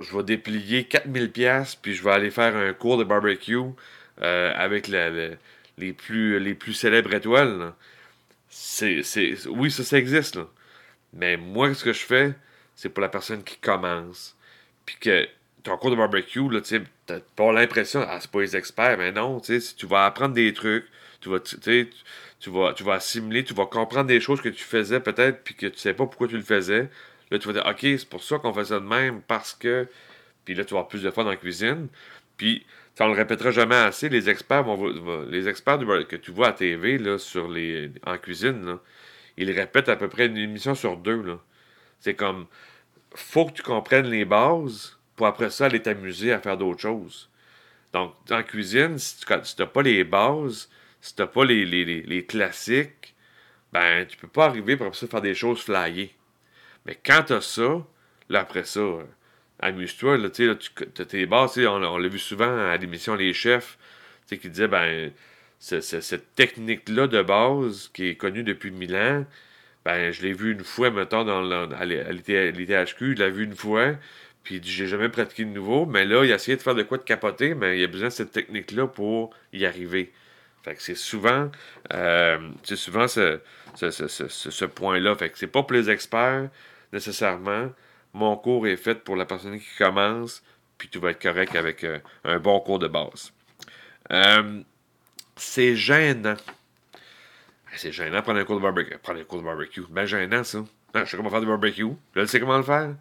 je 0.00 0.16
vais 0.16 0.22
déplier 0.22 0.84
4000 0.84 1.30
pièces 1.30 1.76
puis 1.76 1.94
je 1.94 2.02
vais 2.02 2.10
aller 2.10 2.30
faire 2.30 2.56
un 2.56 2.72
cours 2.72 2.98
de 2.98 3.04
barbecue 3.04 3.58
euh, 4.22 4.52
avec 4.54 4.88
les, 4.88 5.92
plus, 5.92 6.38
les 6.40 6.54
plus 6.54 6.74
célèbres 6.74 7.14
étoiles. 7.14 7.72
C'est, 8.50 9.02
oui, 9.48 9.70
ça, 9.70 9.84
ça 9.84 9.98
existe, 9.98 10.36
là. 10.36 10.46
Mais 11.12 11.36
moi, 11.36 11.72
ce 11.74 11.84
que 11.84 11.92
je 11.92 12.04
fais, 12.04 12.34
c'est 12.74 12.88
pour 12.88 13.00
la 13.00 13.08
personne 13.08 13.42
qui 13.42 13.56
commence. 13.58 14.36
Puis 14.84 14.96
que 15.00 15.28
ton 15.62 15.76
cours 15.76 15.90
de 15.90 15.96
barbecue, 15.96 16.48
là, 16.50 16.60
tu 16.60 16.82
t'as 17.06 17.20
pas 17.36 17.52
l'impression, 17.52 18.04
ah, 18.06 18.18
c'est 18.20 18.30
pas 18.30 18.40
les 18.40 18.56
experts, 18.56 18.98
mais 18.98 19.12
non, 19.12 19.40
tu 19.40 19.60
sais, 19.60 19.74
tu 19.76 19.86
vas 19.86 20.06
apprendre 20.06 20.34
des 20.34 20.52
trucs, 20.52 20.86
tu 21.20 21.28
vas, 21.28 21.40
tu 21.40 21.58
tu 22.40 22.50
vas, 22.50 22.72
tu 22.72 22.82
vas 22.82 22.94
assimiler, 22.94 23.44
tu 23.44 23.54
vas 23.54 23.66
comprendre 23.66 24.06
des 24.06 24.20
choses 24.20 24.40
que 24.40 24.48
tu 24.48 24.64
faisais 24.64 25.00
peut-être, 25.00 25.44
puis 25.44 25.54
que 25.54 25.66
tu 25.66 25.78
sais 25.78 25.92
pas 25.92 26.06
pourquoi 26.06 26.26
tu 26.26 26.36
le 26.36 26.42
faisais. 26.42 26.88
Là, 27.30 27.38
tu 27.38 27.46
vas 27.46 27.52
dire, 27.52 27.66
OK, 27.66 27.80
c'est 27.82 28.08
pour 28.08 28.22
ça 28.22 28.38
qu'on 28.38 28.52
fait 28.52 28.64
ça 28.66 28.80
de 28.80 28.84
même, 28.86 29.22
parce 29.22 29.54
que. 29.54 29.86
Puis 30.44 30.54
là, 30.54 30.64
tu 30.64 30.74
vas 30.74 30.80
avoir 30.80 30.88
plus 30.88 31.02
de 31.02 31.10
fun 31.10 31.24
dans 31.24 31.30
la 31.30 31.36
cuisine. 31.36 31.88
Puis, 32.36 32.64
on 33.00 33.08
le 33.08 33.14
répétera 33.14 33.50
jamais 33.50 33.76
assez, 33.76 34.08
les 34.08 34.28
experts 34.28 34.64
vont, 34.64 35.24
les 35.28 35.48
experts 35.48 35.78
que 36.08 36.16
tu 36.16 36.30
vois 36.30 36.48
à 36.48 36.52
TV 36.52 36.98
là, 36.98 37.18
sur 37.18 37.48
les, 37.48 37.90
en 38.06 38.18
cuisine, 38.18 38.78
ils 39.36 39.50
répètent 39.50 39.88
à 39.88 39.96
peu 39.96 40.08
près 40.08 40.26
une 40.26 40.36
émission 40.36 40.74
sur 40.74 40.96
deux. 40.96 41.38
C'est 41.98 42.14
comme 42.14 42.46
faut 43.14 43.46
que 43.46 43.52
tu 43.52 43.62
comprennes 43.62 44.06
les 44.06 44.24
bases 44.24 44.98
pour 45.16 45.26
après 45.26 45.50
ça 45.50 45.66
aller 45.66 45.82
t'amuser 45.82 46.32
à 46.32 46.40
faire 46.40 46.56
d'autres 46.56 46.80
choses. 46.80 47.28
Donc, 47.92 48.14
en 48.30 48.42
cuisine, 48.42 48.98
si 48.98 49.18
tu 49.18 49.32
n'as 49.32 49.66
pas 49.66 49.82
les 49.82 50.04
bases, 50.04 50.70
si 51.00 51.14
tu 51.14 51.22
n'as 51.22 51.28
pas 51.28 51.44
les, 51.44 51.64
les, 51.64 52.26
classiques, 52.26 53.14
ben 53.72 54.06
tu 54.06 54.16
peux 54.16 54.28
pas 54.28 54.46
arriver 54.46 54.76
pour 54.76 54.86
après 54.86 54.98
ça 54.98 55.06
faire 55.06 55.20
des 55.20 55.34
choses 55.34 55.62
flyées. 55.62 56.14
Mais 56.86 56.98
quand 57.04 57.24
tu 57.26 57.32
as 57.32 57.40
ça, 57.40 57.84
là 58.28 58.40
après 58.40 58.64
ça, 58.64 58.80
amuse-toi, 59.60 60.18
là, 60.18 60.30
tu 60.30 60.50
as 60.50 61.04
tes 61.04 61.26
bases, 61.26 61.58
on, 61.58 61.98
l'a 61.98 62.08
vu 62.08 62.18
souvent 62.18 62.70
à 62.70 62.76
l'émission 62.76 63.14
Les 63.14 63.32
Chefs, 63.32 63.78
qui 64.28 64.48
disaient, 64.48 64.68
ben, 64.68 65.10
cette 65.58 66.34
technique-là 66.34 67.06
de 67.06 67.22
base, 67.22 67.90
qui 67.92 68.08
est 68.08 68.14
connue 68.14 68.42
depuis 68.42 68.70
mille 68.70 68.96
ans, 68.96 69.24
ben, 69.84 70.12
je 70.12 70.22
l'ai 70.22 70.32
vu 70.32 70.52
une 70.52 70.64
fois, 70.64 70.90
mettons, 70.90 71.24
dans 71.24 71.70
à 71.72 71.84
l'ITHQ, 71.84 73.16
je 73.16 73.22
l'ai 73.22 73.30
vu 73.30 73.44
une 73.44 73.56
fois, 73.56 73.94
puis 74.42 74.60
j'ai 74.62 74.86
jamais 74.86 75.08
pratiqué 75.08 75.44
de 75.44 75.50
nouveau, 75.50 75.86
mais 75.86 76.04
là, 76.04 76.24
il 76.24 76.32
a 76.32 76.36
essayé 76.36 76.56
de 76.56 76.62
faire 76.62 76.74
de 76.74 76.82
quoi 76.82 76.98
de 76.98 77.02
capoter, 77.02 77.54
mais 77.54 77.78
il 77.78 77.84
a 77.84 77.86
besoin 77.86 78.08
de 78.08 78.12
cette 78.12 78.32
technique-là 78.32 78.86
pour 78.86 79.34
y 79.52 79.66
arriver. 79.66 80.12
Fait 80.62 80.74
que 80.74 80.82
c'est 80.82 80.94
souvent, 80.94 81.50
euh, 81.94 82.38
c'est 82.62 82.76
souvent 82.76 83.08
ce, 83.08 83.40
ce, 83.74 83.90
ce, 83.90 84.28
ce 84.28 84.64
point-là. 84.66 85.14
Fait 85.14 85.30
que 85.30 85.38
c'est 85.38 85.46
pas 85.46 85.62
pour 85.62 85.72
les 85.72 85.88
experts, 85.88 86.50
nécessairement, 86.92 87.70
mon 88.12 88.36
cours 88.36 88.66
est 88.66 88.76
fait 88.76 88.96
pour 88.96 89.16
la 89.16 89.24
personne 89.24 89.58
qui 89.58 89.76
commence, 89.78 90.42
puis 90.78 90.88
tu 90.88 90.98
vas 90.98 91.10
être 91.10 91.22
correct 91.22 91.54
avec 91.56 91.84
euh, 91.84 91.98
un 92.24 92.38
bon 92.38 92.58
cours 92.60 92.78
de 92.78 92.88
base. 92.88 93.32
Euh, 94.12 94.62
c'est 95.36 95.76
gênant. 95.76 96.36
C'est 97.76 97.92
gênant 97.92 98.22
prendre 98.22 98.40
un 98.40 98.44
cours 98.44 98.56
de 98.56 98.62
barbecue. 98.62 98.96
Prendre 98.98 99.20
un 99.20 99.24
cours 99.24 99.38
de 99.38 99.44
barbecue. 99.44 99.84
Ben 99.90 100.04
gênant, 100.04 100.42
ça. 100.42 100.64
je 100.94 101.04
sais 101.04 101.16
comment 101.16 101.30
faire 101.30 101.40
du 101.40 101.46
barbecue. 101.46 101.86
Je 102.16 102.26
sais 102.26 102.40
comment 102.40 102.56
le 102.56 102.64
faire. 102.64 102.94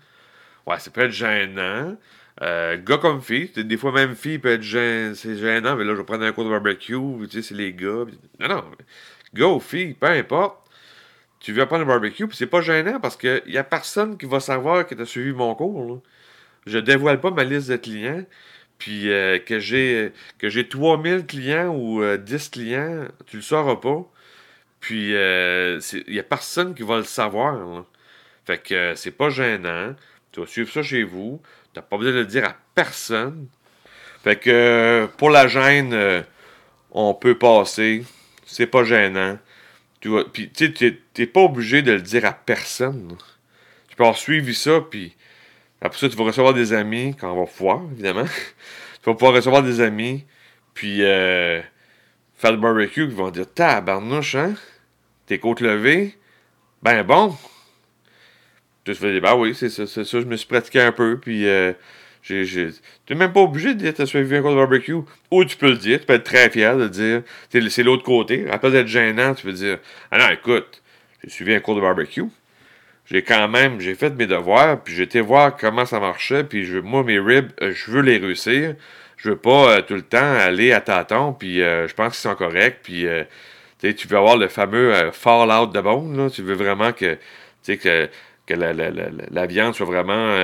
Ouais, 0.67 0.75
c'est 0.79 0.93
peut 0.93 1.01
être 1.01 1.11
gênant. 1.11 1.97
Euh, 2.41 2.77
gars 2.77 2.97
comme 2.97 3.21
fille, 3.21 3.49
des 3.49 3.77
fois 3.77 3.91
même 3.91 4.15
fille 4.15 4.39
peut 4.39 4.53
être 4.53 4.61
gênant, 4.61 5.13
c'est 5.13 5.35
gênant, 5.35 5.75
mais 5.75 5.83
là 5.83 5.91
je 5.91 5.97
vais 5.97 6.05
prendre 6.05 6.23
un 6.23 6.31
cours 6.31 6.45
de 6.45 6.49
barbecue, 6.49 6.95
tu 7.23 7.29
sais, 7.29 7.41
c'est 7.41 7.55
les 7.55 7.73
gars. 7.73 8.05
Non, 8.39 8.47
non, 8.47 8.63
gars 9.33 9.47
ou 9.47 9.59
fille, 9.59 9.93
peu 9.93 10.07
importe, 10.07 10.68
tu 11.39 11.53
veux 11.53 11.65
prendre 11.65 11.83
un 11.83 11.87
barbecue, 11.87 12.27
puis 12.27 12.37
c'est 12.37 12.47
pas 12.47 12.61
gênant 12.61 12.99
parce 12.99 13.15
qu'il 13.17 13.43
y 13.47 13.57
a 13.57 13.63
personne 13.63 14.17
qui 14.17 14.25
va 14.25 14.39
savoir 14.39 14.85
que 14.85 14.95
tu 14.95 15.01
as 15.01 15.05
suivi 15.05 15.31
mon 15.31 15.55
cours. 15.55 15.85
Là. 15.85 15.95
Je 16.65 16.77
dévoile 16.79 17.21
pas 17.21 17.31
ma 17.31 17.43
liste 17.43 17.69
de 17.69 17.77
clients, 17.77 18.25
puis 18.77 19.11
euh, 19.11 19.39
que 19.39 19.59
j'ai 19.59 20.11
que 20.37 20.49
j'ai 20.49 20.67
3000 20.67 21.25
clients 21.25 21.73
ou 21.75 22.01
10 22.17 22.33
euh, 22.33 22.49
clients, 22.51 23.07
tu 23.25 23.37
le 23.37 23.41
sauras 23.41 23.77
pas. 23.77 24.05
Puis 24.79 25.11
il 25.11 26.13
y 26.13 26.19
a 26.19 26.23
personne 26.23 26.73
qui 26.75 26.83
va 26.83 26.97
le 26.97 27.03
savoir. 27.03 27.85
Fait 28.45 28.57
que 28.57 28.95
c'est 28.95 29.11
pas 29.11 29.29
gênant. 29.29 29.95
Tu 30.31 30.39
vas 30.39 30.47
suivre 30.47 30.71
ça 30.71 30.83
chez 30.83 31.03
vous. 31.03 31.41
T'as 31.73 31.81
pas 31.81 31.97
besoin 31.97 32.13
de 32.13 32.19
le 32.19 32.25
dire 32.25 32.45
à 32.45 32.55
personne. 32.75 33.47
Fait 34.23 34.35
que 34.35 34.49
euh, 34.49 35.07
pour 35.07 35.29
la 35.29 35.47
gêne, 35.47 35.93
euh, 35.93 36.21
on 36.91 37.13
peut 37.13 37.37
passer. 37.37 38.03
C'est 38.45 38.67
pas 38.67 38.83
gênant. 38.83 39.37
Tu 39.99 40.07
vois, 40.07 40.31
puis 40.31 40.49
tu 40.49 40.71
t'es 40.71 41.25
pas 41.25 41.41
obligé 41.41 41.81
de 41.81 41.91
le 41.91 42.01
dire 42.01 42.25
à 42.25 42.33
personne. 42.33 43.15
Tu 43.89 43.95
peux 43.95 44.03
avoir 44.03 44.17
suivi 44.17 44.55
ça, 44.55 44.81
puis 44.81 45.15
après 45.81 45.99
ça, 45.99 46.09
tu 46.09 46.15
vas 46.15 46.23
recevoir 46.23 46.53
des 46.53 46.73
amis 46.73 47.15
quand 47.19 47.31
on 47.33 47.39
va 47.41 47.45
pouvoir, 47.45 47.81
évidemment. 47.91 48.23
tu 49.03 49.05
vas 49.05 49.13
pouvoir 49.13 49.33
recevoir 49.33 49.63
des 49.63 49.81
amis, 49.81 50.25
puis 50.73 51.03
euh, 51.03 51.61
faire 52.35 52.51
le 52.51 52.57
barbecue, 52.57 53.03
ils 53.03 53.09
vont 53.09 53.31
dire 53.31 53.51
Tabarnouche, 53.53 54.35
hein? 54.35 54.55
Tes 55.25 55.37
côtes 55.37 55.61
levées 55.61 56.17
Ben 56.81 57.03
bon 57.03 57.35
je 58.93 58.99
faisais, 58.99 59.19
bah 59.19 59.35
oui, 59.35 59.55
c'est 59.55 59.69
ça, 59.69 59.87
c'est 59.87 60.03
ça, 60.03 60.19
je 60.19 60.25
me 60.25 60.35
suis 60.35 60.47
pratiqué 60.47 60.81
un 60.81 60.91
peu, 60.91 61.19
puis 61.19 61.47
euh, 61.47 61.73
Tu 62.23 63.15
même 63.15 63.33
pas 63.33 63.39
obligé 63.39 63.73
de 63.73 63.79
dire 63.79 63.93
t'as 63.93 64.05
suivi 64.05 64.35
un 64.35 64.41
cours 64.41 64.51
de 64.51 64.57
barbecue. 64.57 64.95
Ou 65.31 65.45
tu 65.45 65.57
peux 65.57 65.69
le 65.69 65.77
dire, 65.77 65.99
tu 65.99 66.05
peux 66.05 66.13
être 66.13 66.23
très 66.23 66.49
fier 66.49 66.77
de 66.77 66.87
dire, 66.87 67.21
c'est 67.69 67.83
l'autre 67.83 68.03
côté. 68.03 68.45
Après 68.51 68.71
d'être 68.71 68.87
gênant, 68.87 69.33
tu 69.33 69.45
peux 69.45 69.53
dire, 69.53 69.79
ah 70.11 70.19
non, 70.19 70.29
écoute, 70.33 70.81
j'ai 71.23 71.29
suivi 71.29 71.53
un 71.55 71.59
cours 71.59 71.75
de 71.75 71.81
barbecue. 71.81 72.25
J'ai 73.09 73.23
quand 73.23 73.47
même, 73.47 73.79
j'ai 73.81 73.95
fait 73.95 74.11
mes 74.11 74.27
devoirs, 74.27 74.83
puis 74.83 74.93
j'ai 74.93 75.03
été 75.03 75.19
voir 75.19 75.57
comment 75.57 75.85
ça 75.85 75.99
marchait, 75.99 76.43
puis 76.43 76.65
je, 76.65 76.77
moi, 76.77 77.03
mes 77.03 77.19
ribs, 77.19 77.51
euh, 77.61 77.73
je 77.73 77.89
veux 77.89 78.01
les 78.01 78.17
réussir. 78.17 78.75
Je 79.17 79.31
veux 79.31 79.35
pas 79.35 79.77
euh, 79.77 79.81
tout 79.81 79.95
le 79.95 80.03
temps 80.03 80.17
aller 80.17 80.71
à 80.71 80.79
tâtons, 80.79 81.33
puis 81.33 81.61
euh, 81.61 81.87
je 81.87 81.93
pense 81.95 82.13
qu'ils 82.13 82.29
sont 82.29 82.35
corrects, 82.35 82.79
puis 82.83 83.07
tu 83.81 84.07
veux 84.07 84.17
avoir 84.17 84.37
le 84.37 84.47
fameux 84.47 84.93
fallout 85.11 85.67
de 85.67 85.81
bone, 85.81 86.17
là. 86.17 86.29
Tu 86.29 86.43
veux 86.43 86.53
vraiment 86.53 86.93
que, 86.93 87.17
tu 87.63 87.77
que 87.77 88.07
que 88.45 88.53
la, 88.55 89.45
viande 89.45 89.75
soit 89.75 89.85
vraiment 89.85 90.35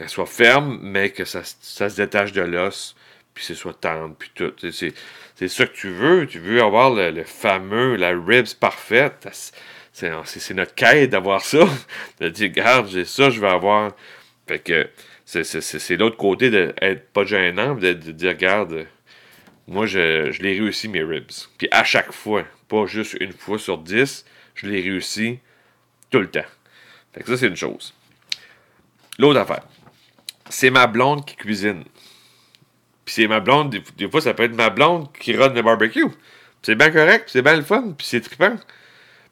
euh, 0.00 0.06
soit 0.06 0.26
ferme, 0.26 0.78
mais 0.82 1.10
que 1.10 1.24
ça, 1.24 1.42
se 1.44 1.96
détache 1.96 2.32
de 2.32 2.42
l'os, 2.42 2.94
puis 3.34 3.44
c'est 3.44 3.54
soit 3.54 3.74
tendre, 3.74 4.14
puis 4.18 4.30
tout. 4.34 4.52
C'est 4.60 5.48
ça 5.48 5.66
que 5.66 5.74
tu 5.74 5.90
veux. 5.90 6.26
Tu 6.26 6.38
veux 6.38 6.62
avoir 6.62 6.90
le, 6.90 7.24
fameux, 7.24 7.96
la 7.96 8.10
ribs 8.10 8.54
parfaite. 8.58 9.28
C'est 9.92 10.54
notre 10.54 10.74
quête 10.74 11.10
d'avoir 11.10 11.40
ça. 11.40 11.66
De 12.20 12.28
dire, 12.28 12.50
regarde, 12.50 12.88
j'ai 12.88 13.04
ça, 13.04 13.30
je 13.30 13.40
vais 13.40 13.48
avoir. 13.48 13.92
Fait 14.46 14.58
que 14.58 14.88
c'est 15.24 15.96
l'autre 15.96 16.16
côté 16.16 16.50
d'être 16.50 17.08
pas 17.12 17.24
gênant, 17.24 17.74
de, 17.74 17.92
dire, 17.92 18.30
regarde, 18.30 18.86
moi, 19.68 19.86
je, 19.86 20.32
je 20.32 20.42
l'ai 20.42 20.58
réussi, 20.58 20.88
mes 20.88 21.04
ribs. 21.04 21.30
Puis 21.56 21.68
à 21.70 21.84
chaque 21.84 22.12
fois, 22.12 22.44
pas 22.68 22.86
juste 22.86 23.16
une 23.20 23.32
fois 23.32 23.58
sur 23.58 23.78
dix, 23.78 24.24
je 24.54 24.66
l'ai 24.66 24.80
réussi 24.80 25.38
tout 26.10 26.18
le 26.18 26.28
temps. 26.28 26.44
Fait 27.12 27.22
que 27.22 27.28
ça, 27.28 27.36
c'est 27.36 27.46
une 27.46 27.56
chose. 27.56 27.94
L'autre 29.18 29.40
affaire, 29.40 29.62
c'est 30.50 30.70
ma 30.70 30.86
blonde 30.86 31.24
qui 31.24 31.36
cuisine. 31.36 31.84
Puis 33.04 33.14
c'est 33.14 33.26
ma 33.26 33.40
blonde, 33.40 33.76
des, 33.96 34.10
fois, 34.10 34.20
ça 34.20 34.34
peut 34.34 34.44
être 34.44 34.54
ma 34.54 34.70
blonde 34.70 35.08
qui 35.18 35.34
run 35.34 35.52
le 35.52 35.62
barbecue. 35.62 36.06
c'est 36.62 36.74
bien 36.74 36.90
correct, 36.90 37.28
c'est 37.32 37.42
bien 37.42 37.56
le 37.56 37.62
fun, 37.62 37.94
puis 37.96 38.06
c'est 38.06 38.20
trippant. 38.20 38.56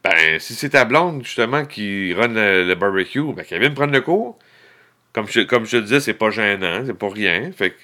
Ben, 0.02 0.38
si 0.38 0.54
c'est 0.54 0.70
ta 0.70 0.84
blonde, 0.84 1.24
justement, 1.24 1.64
qui 1.64 2.14
run 2.14 2.28
le, 2.28 2.74
barbecue, 2.74 3.32
ben, 3.32 3.44
qu'elle 3.44 3.60
vienne 3.60 3.74
prendre 3.74 3.92
le 3.92 4.00
cours. 4.00 4.38
Comme 5.12 5.28
je, 5.28 5.40
comme 5.40 5.66
te 5.66 5.76
disais, 5.76 6.00
c'est 6.00 6.14
pas 6.14 6.30
gênant, 6.30 6.84
c'est 6.86 6.94
pas 6.94 7.08
rien. 7.08 7.50
Fait 7.52 7.70
que, 7.70 7.76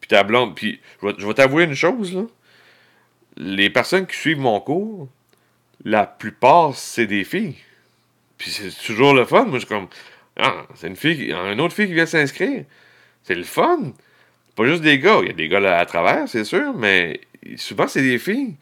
puis 0.00 0.08
ta 0.08 0.24
blonde, 0.24 0.54
puis 0.54 0.80
je 1.02 1.26
vais, 1.26 1.34
t'avouer 1.34 1.64
une 1.64 1.74
chose, 1.74 2.14
là. 2.14 2.22
Les 3.36 3.70
personnes 3.70 4.06
qui 4.06 4.16
suivent 4.16 4.40
mon 4.40 4.60
cours, 4.60 5.08
la 5.84 6.06
plupart, 6.06 6.74
c'est 6.74 7.06
des 7.06 7.24
filles. 7.24 7.56
Puis 8.36 8.50
c'est 8.50 8.70
toujours 8.84 9.14
le 9.14 9.24
fun. 9.24 9.44
Moi, 9.44 9.58
je 9.58 9.66
comme, 9.66 9.88
ah, 10.42 10.66
c'est 10.74 10.88
une 10.88 10.96
fille, 10.96 11.32
une 11.32 11.60
autre 11.60 11.74
fille 11.74 11.86
qui 11.86 11.94
vient 11.94 12.06
s'inscrire. 12.06 12.64
C'est 13.22 13.36
le 13.36 13.44
fun. 13.44 13.92
Pas 14.56 14.66
juste 14.66 14.82
des 14.82 14.98
gars. 14.98 15.20
Il 15.22 15.28
y 15.28 15.30
a 15.30 15.34
des 15.34 15.48
gars 15.48 15.60
là 15.60 15.78
à 15.78 15.86
travers, 15.86 16.28
c'est 16.28 16.44
sûr, 16.44 16.74
mais 16.74 17.20
souvent, 17.56 17.86
c'est 17.86 18.02
des 18.02 18.18
filles. 18.18 18.56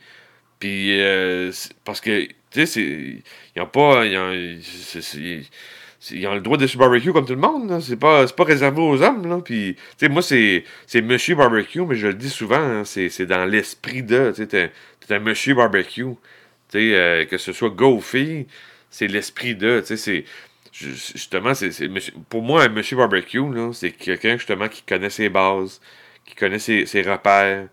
Puis, 0.58 1.00
euh, 1.00 1.50
parce 1.84 2.00
que, 2.00 2.26
tu 2.50 2.66
sais, 2.66 2.80
ils 2.82 3.22
n'ont 3.56 3.66
pas. 3.66 4.04
Ils 4.04 4.18
ont, 4.18 4.30
ont 6.30 6.34
le 6.34 6.40
droit 6.40 6.58
de 6.58 6.66
se 6.66 6.76
barbecue 6.76 7.12
comme 7.12 7.24
tout 7.24 7.34
le 7.34 7.40
monde. 7.40 7.80
C'est 7.80 7.96
pas, 7.96 8.26
pas 8.26 8.44
réservé 8.44 8.82
aux 8.82 9.02
hommes. 9.02 9.26
Là. 9.26 9.40
Puis, 9.42 9.76
tu 9.98 10.06
sais, 10.06 10.08
moi, 10.08 10.22
c'est, 10.22 10.64
Monsieur 11.02 11.34
Barbecue, 11.34 11.80
mais 11.86 11.94
je 11.96 12.08
le 12.08 12.14
dis 12.14 12.30
souvent, 12.30 12.56
hein, 12.56 12.84
c'est, 12.84 13.26
dans 13.26 13.46
l'esprit 13.46 14.02
de. 14.02 14.32
Tu 14.36 14.42
sais, 14.42 14.46
t'es, 14.46 14.70
un 15.14 15.18
Monsieur 15.18 15.54
Barbecue. 15.54 16.04
Tu 16.70 16.78
sais, 16.78 16.94
euh, 16.94 17.24
que 17.24 17.38
ce 17.38 17.52
soit 17.52 17.70
gars 17.70 17.86
ou 17.86 18.00
fille, 18.00 18.46
c'est 18.90 19.06
l'esprit 19.06 19.54
de, 19.54 19.80
tu 19.80 19.86
sais, 19.86 19.96
c'est 19.96 20.24
justement, 20.72 21.54
c'est, 21.54 21.70
pour 22.28 22.42
moi, 22.42 22.64
un 22.64 22.68
monsieur 22.68 22.96
barbecue, 22.96 23.40
c'est 23.72 23.92
quelqu'un 23.92 24.36
justement 24.36 24.68
qui 24.68 24.82
connaît 24.82 25.10
ses 25.10 25.28
bases, 25.28 25.80
qui 26.24 26.34
connaît 26.34 26.58
ses, 26.58 27.02
repères, 27.02 27.68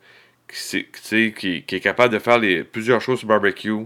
qui, 0.48 0.86
qui, 1.34 1.64
qui, 1.64 1.76
est 1.76 1.80
capable 1.80 2.14
de 2.14 2.20
faire 2.20 2.40
les, 2.40 2.64
plusieurs 2.64 3.02
choses 3.02 3.20
sur 3.20 3.28
barbecue, 3.28 3.86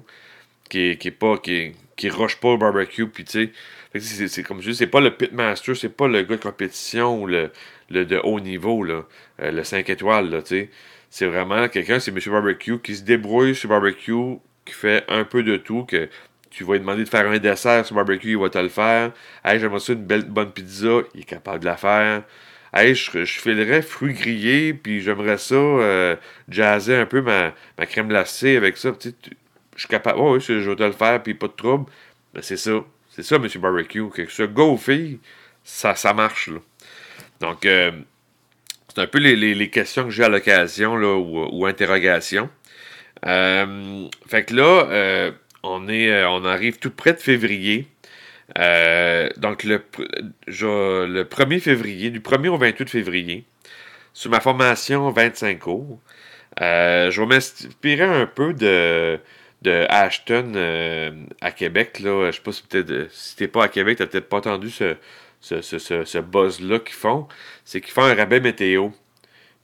qui, 0.69 0.97
qui 0.97 1.08
est 1.10 1.12
pas, 1.12 1.38
qui, 1.38 1.74
qui 1.95 2.10
rush 2.10 2.38
pas 2.38 2.50
au 2.50 2.58
barbecue, 2.58 3.08
puis 3.08 3.26
c'est, 3.28 4.43
comme 4.43 4.62
je 4.62 4.71
dis, 4.71 4.76
c'est 4.76 4.88
pas 4.88 5.02
le 5.02 5.15
pitmaster, 5.15 5.76
c'est 5.76 5.89
pas 5.95 6.08
le 6.08 6.24
gars 6.24 6.38
de 6.38 6.41
compétition 6.41 7.21
ou 7.21 7.28
le, 7.28 7.52
le 7.89 8.06
de 8.06 8.17
haut 8.24 8.39
niveau, 8.39 8.84
là, 8.84 9.06
euh, 9.41 9.52
le 9.52 9.63
5 9.63 9.89
étoiles. 9.89 10.43
C'est 11.10 11.26
vraiment 11.26 11.67
quelqu'un, 11.67 12.00
c'est 12.00 12.12
Monsieur 12.12 12.32
Barbecue, 12.32 12.80
qui 12.80 12.95
se 12.95 13.04
débrouille 13.04 13.54
sur 13.54 13.69
barbecue, 13.69 14.38
qui 14.65 14.74
fait 14.74 15.04
un 15.10 15.26
peu 15.26 15.43
de 15.43 15.58
tout, 15.58 15.84
que 15.84 16.10
tu 16.52 16.64
vas 16.64 16.74
lui 16.74 16.82
demander 16.82 17.04
de 17.04 17.10
faire 17.10 17.28
un 17.28 17.40
dessert 17.40 17.86
sur 17.86 17.96
barbecue, 17.96 18.32
il 18.32 18.38
va 18.38 18.50
te 18.50 18.58
le 18.58 18.70
faire. 18.70 19.12
Hey, 19.44 19.60
j'aimerais 19.60 19.80
ça 19.80 19.94
une 19.94 20.06
belle 20.06 20.26
bonne 20.26 20.52
pizza, 20.52 21.02
il 21.16 21.22
est 21.22 21.24
capable 21.24 21.62
de 21.62 21.66
la 21.66 21.78
faire. 21.78 22.24
Hey, 22.74 22.96
je, 22.96 23.26
je 23.26 23.40
filerais 23.40 23.82
fruits 23.82 24.14
grillés, 24.14 24.74
puis 24.74 25.02
j'aimerais 25.02 25.38
ça 25.38 25.56
euh, 25.56 26.16
jazzer 26.48 26.96
un 26.96 27.06
peu 27.06 27.22
ma, 27.22 27.54
ma 27.78 27.86
crème 27.86 28.08
glacée 28.08 28.56
avec 28.56 28.78
ça. 28.78 28.92
Tu 28.92 29.14
je 29.76 29.80
suis 29.82 29.88
capable, 29.88 30.20
oh, 30.20 30.36
oui, 30.36 30.42
je 30.42 30.54
vais 30.54 30.76
te 30.76 30.84
le 30.84 30.92
faire, 30.92 31.24
puis 31.24 31.34
pas 31.34 31.48
de 31.48 31.54
trouble. 31.54 31.86
C'est 32.42 32.58
ça. 32.58 32.84
C'est 33.10 33.24
ça, 33.24 33.38
M. 33.38 33.48
Barbecue. 33.60 34.10
Que 34.10 34.30
ce 34.30 34.44
go 34.44 34.78
fille, 34.78 35.20
ça, 35.64 35.96
ça 35.96 36.14
marche. 36.14 36.50
Là. 36.50 36.60
Donc, 37.40 37.66
euh, 37.66 37.92
c'est 38.90 39.02
un 39.02 39.08
peu 39.08 39.20
les, 39.20 39.36
les, 39.36 39.70
questions 39.70 40.04
que 40.04 40.10
j'ai 40.12 40.24
à 40.24 40.30
l'occasion 40.30 40.96
ou, 40.96 41.48
ou 41.52 41.66
interrogations. 41.66 42.50
Euh, 43.26 44.08
fait 44.28 44.46
que 44.46 44.56
là, 44.56 45.34
euh, 45.65 46.28
on 46.30 46.45
arrive 46.45 46.80
tout 46.80 46.91
près 46.91 47.13
de 47.13 47.19
février. 47.19 47.88
Euh, 48.58 49.30
donc, 49.38 49.63
le, 49.63 49.82
le 50.47 51.24
1er 51.24 51.60
février, 51.60 52.10
du 52.10 52.19
1er 52.19 52.50
au 52.50 52.58
28 52.58 52.89
février, 52.89 53.45
sur 54.13 54.30
ma 54.32 54.39
formation 54.39 55.10
25 55.12 55.60
cours, 55.60 56.00
euh, 56.62 57.12
je 57.12 57.21
vais 57.21 57.28
m'inspirer 57.28 58.04
un 58.04 58.26
peu 58.26 58.54
de, 58.54 59.19
Ashton 59.89 60.54
à 61.41 61.52
Québec. 61.52 61.97
Je 62.02 62.32
sais 62.32 62.41
pas 62.41 62.52
si 62.52 62.63
peut-être 62.63 63.12
si 63.12 63.47
pas 63.47 63.65
à 63.65 63.67
Québec, 63.69 63.97
t'as 64.00 64.08
peut-être 64.08 64.30
pas 64.30 64.38
entendu 64.38 64.69
ce, 64.69 64.95
ce, 65.39 65.62
ce, 65.62 65.78
ce 66.04 66.17
buzz-là 66.17 66.80
qu'ils 66.80 66.95
font. 66.95 67.28
C'est 67.63 67.82
qu'ils 67.82 67.93
font 67.93 68.04
un 68.04 68.15
rabais 68.15 68.39
météo 68.39 68.89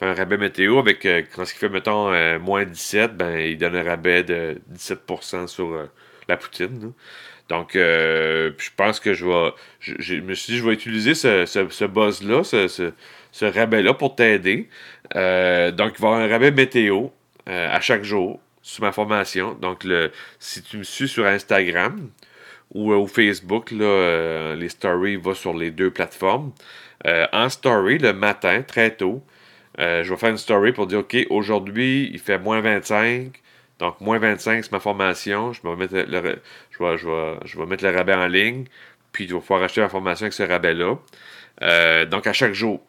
un 0.02 0.14
rabais 0.14 0.38
météo 0.38 0.78
avec 0.80 1.06
euh, 1.06 1.24
quand 1.36 1.46
ce 1.46 1.54
qui 1.54 1.60
fait, 1.60 1.70
mettons, 1.70 2.12
euh, 2.14 2.40
moins 2.40 2.66
17, 2.66 3.18
ben, 3.18 3.40
il 3.40 3.58
donne 3.58 3.76
un 3.76 3.84
rabais 3.84 4.24
de 4.24 4.62
17% 4.74 5.48
sur 5.48 5.74
euh, 5.74 5.86
la 6.28 6.38
poutine. 6.38 6.94
Donc, 7.50 7.72
je 7.76 8.70
pense 8.76 9.00
que 9.00 9.14
je 9.14 9.26
vais. 9.26 9.54
Je, 9.80 10.16
me 10.16 10.34
suis 10.34 10.52
dit, 10.54 10.60
je 10.60 10.66
vais 10.66 10.74
utiliser 10.74 11.14
ce, 11.14 11.46
ce, 11.46 11.86
buzz-là, 11.86 12.44
ce, 12.44 12.68
ce, 13.32 13.46
rabais-là 13.46 13.94
pour 13.94 14.16
t'aider. 14.16 14.68
donc, 15.14 15.94
il 15.96 16.02
va 16.02 16.08
avoir 16.08 16.16
un 16.16 16.28
rabais 16.28 16.52
météo 16.52 17.08
à 17.46 17.80
chaque 17.80 18.04
jour 18.04 18.42
sur 18.62 18.84
ma 18.84 18.92
formation. 18.92 19.54
Donc, 19.54 19.88
si 20.40 20.62
tu 20.62 20.80
me 20.80 20.84
suis 20.84 21.08
sur 21.08 21.26
Instagram 21.26 22.10
ou, 22.74 22.94
ou 22.94 23.08
Facebook, 23.08 23.72
là, 23.72 24.54
les 24.56 24.68
stories 24.68 25.16
vont 25.16 25.34
sur 25.34 25.54
les 25.54 25.72
deux 25.72 25.90
plateformes. 25.90 26.52
en 27.06 27.48
story, 27.48 27.98
le 27.98 28.12
matin, 28.12 28.62
très 28.62 28.94
tôt, 28.94 29.24
euh, 29.80 30.04
je 30.04 30.10
vais 30.10 30.18
faire 30.18 30.30
une 30.30 30.38
story 30.38 30.72
pour 30.72 30.88
dire, 30.88 31.00
OK, 31.00 31.16
aujourd'hui, 31.30 32.10
il 32.12 32.20
fait 32.20 32.40
moins 32.40 32.62
25. 32.62 33.32
Donc, 33.80 34.02
moins 34.02 34.18
25, 34.20 34.64
c'est 34.64 34.72
ma 34.72 34.80
formation. 34.80 35.54
Je 35.54 35.62
vais, 35.64 35.76
mettre 35.76 35.94
le, 35.94 36.40
je, 36.72 36.84
vais, 36.84 36.98
je, 36.98 37.08
vais, 37.08 37.36
je 37.46 37.58
vais 37.60 37.66
mettre 37.66 37.84
le 37.84 37.92
rabais 37.96 38.16
en 38.16 38.28
ligne. 38.28 38.66
Puis, 39.12 39.28
je 39.28 39.36
vais 39.36 39.40
pouvoir 39.40 39.64
acheter 39.64 39.82
la 39.82 39.90
formation 39.90 40.24
avec 40.26 40.34
ce 40.34 40.44
rabais-là. 40.44 40.96
Euh, 41.62 42.06
donc, 42.06 42.28
à 42.28 42.34
chaque 42.34 42.54
jour. 42.54 42.82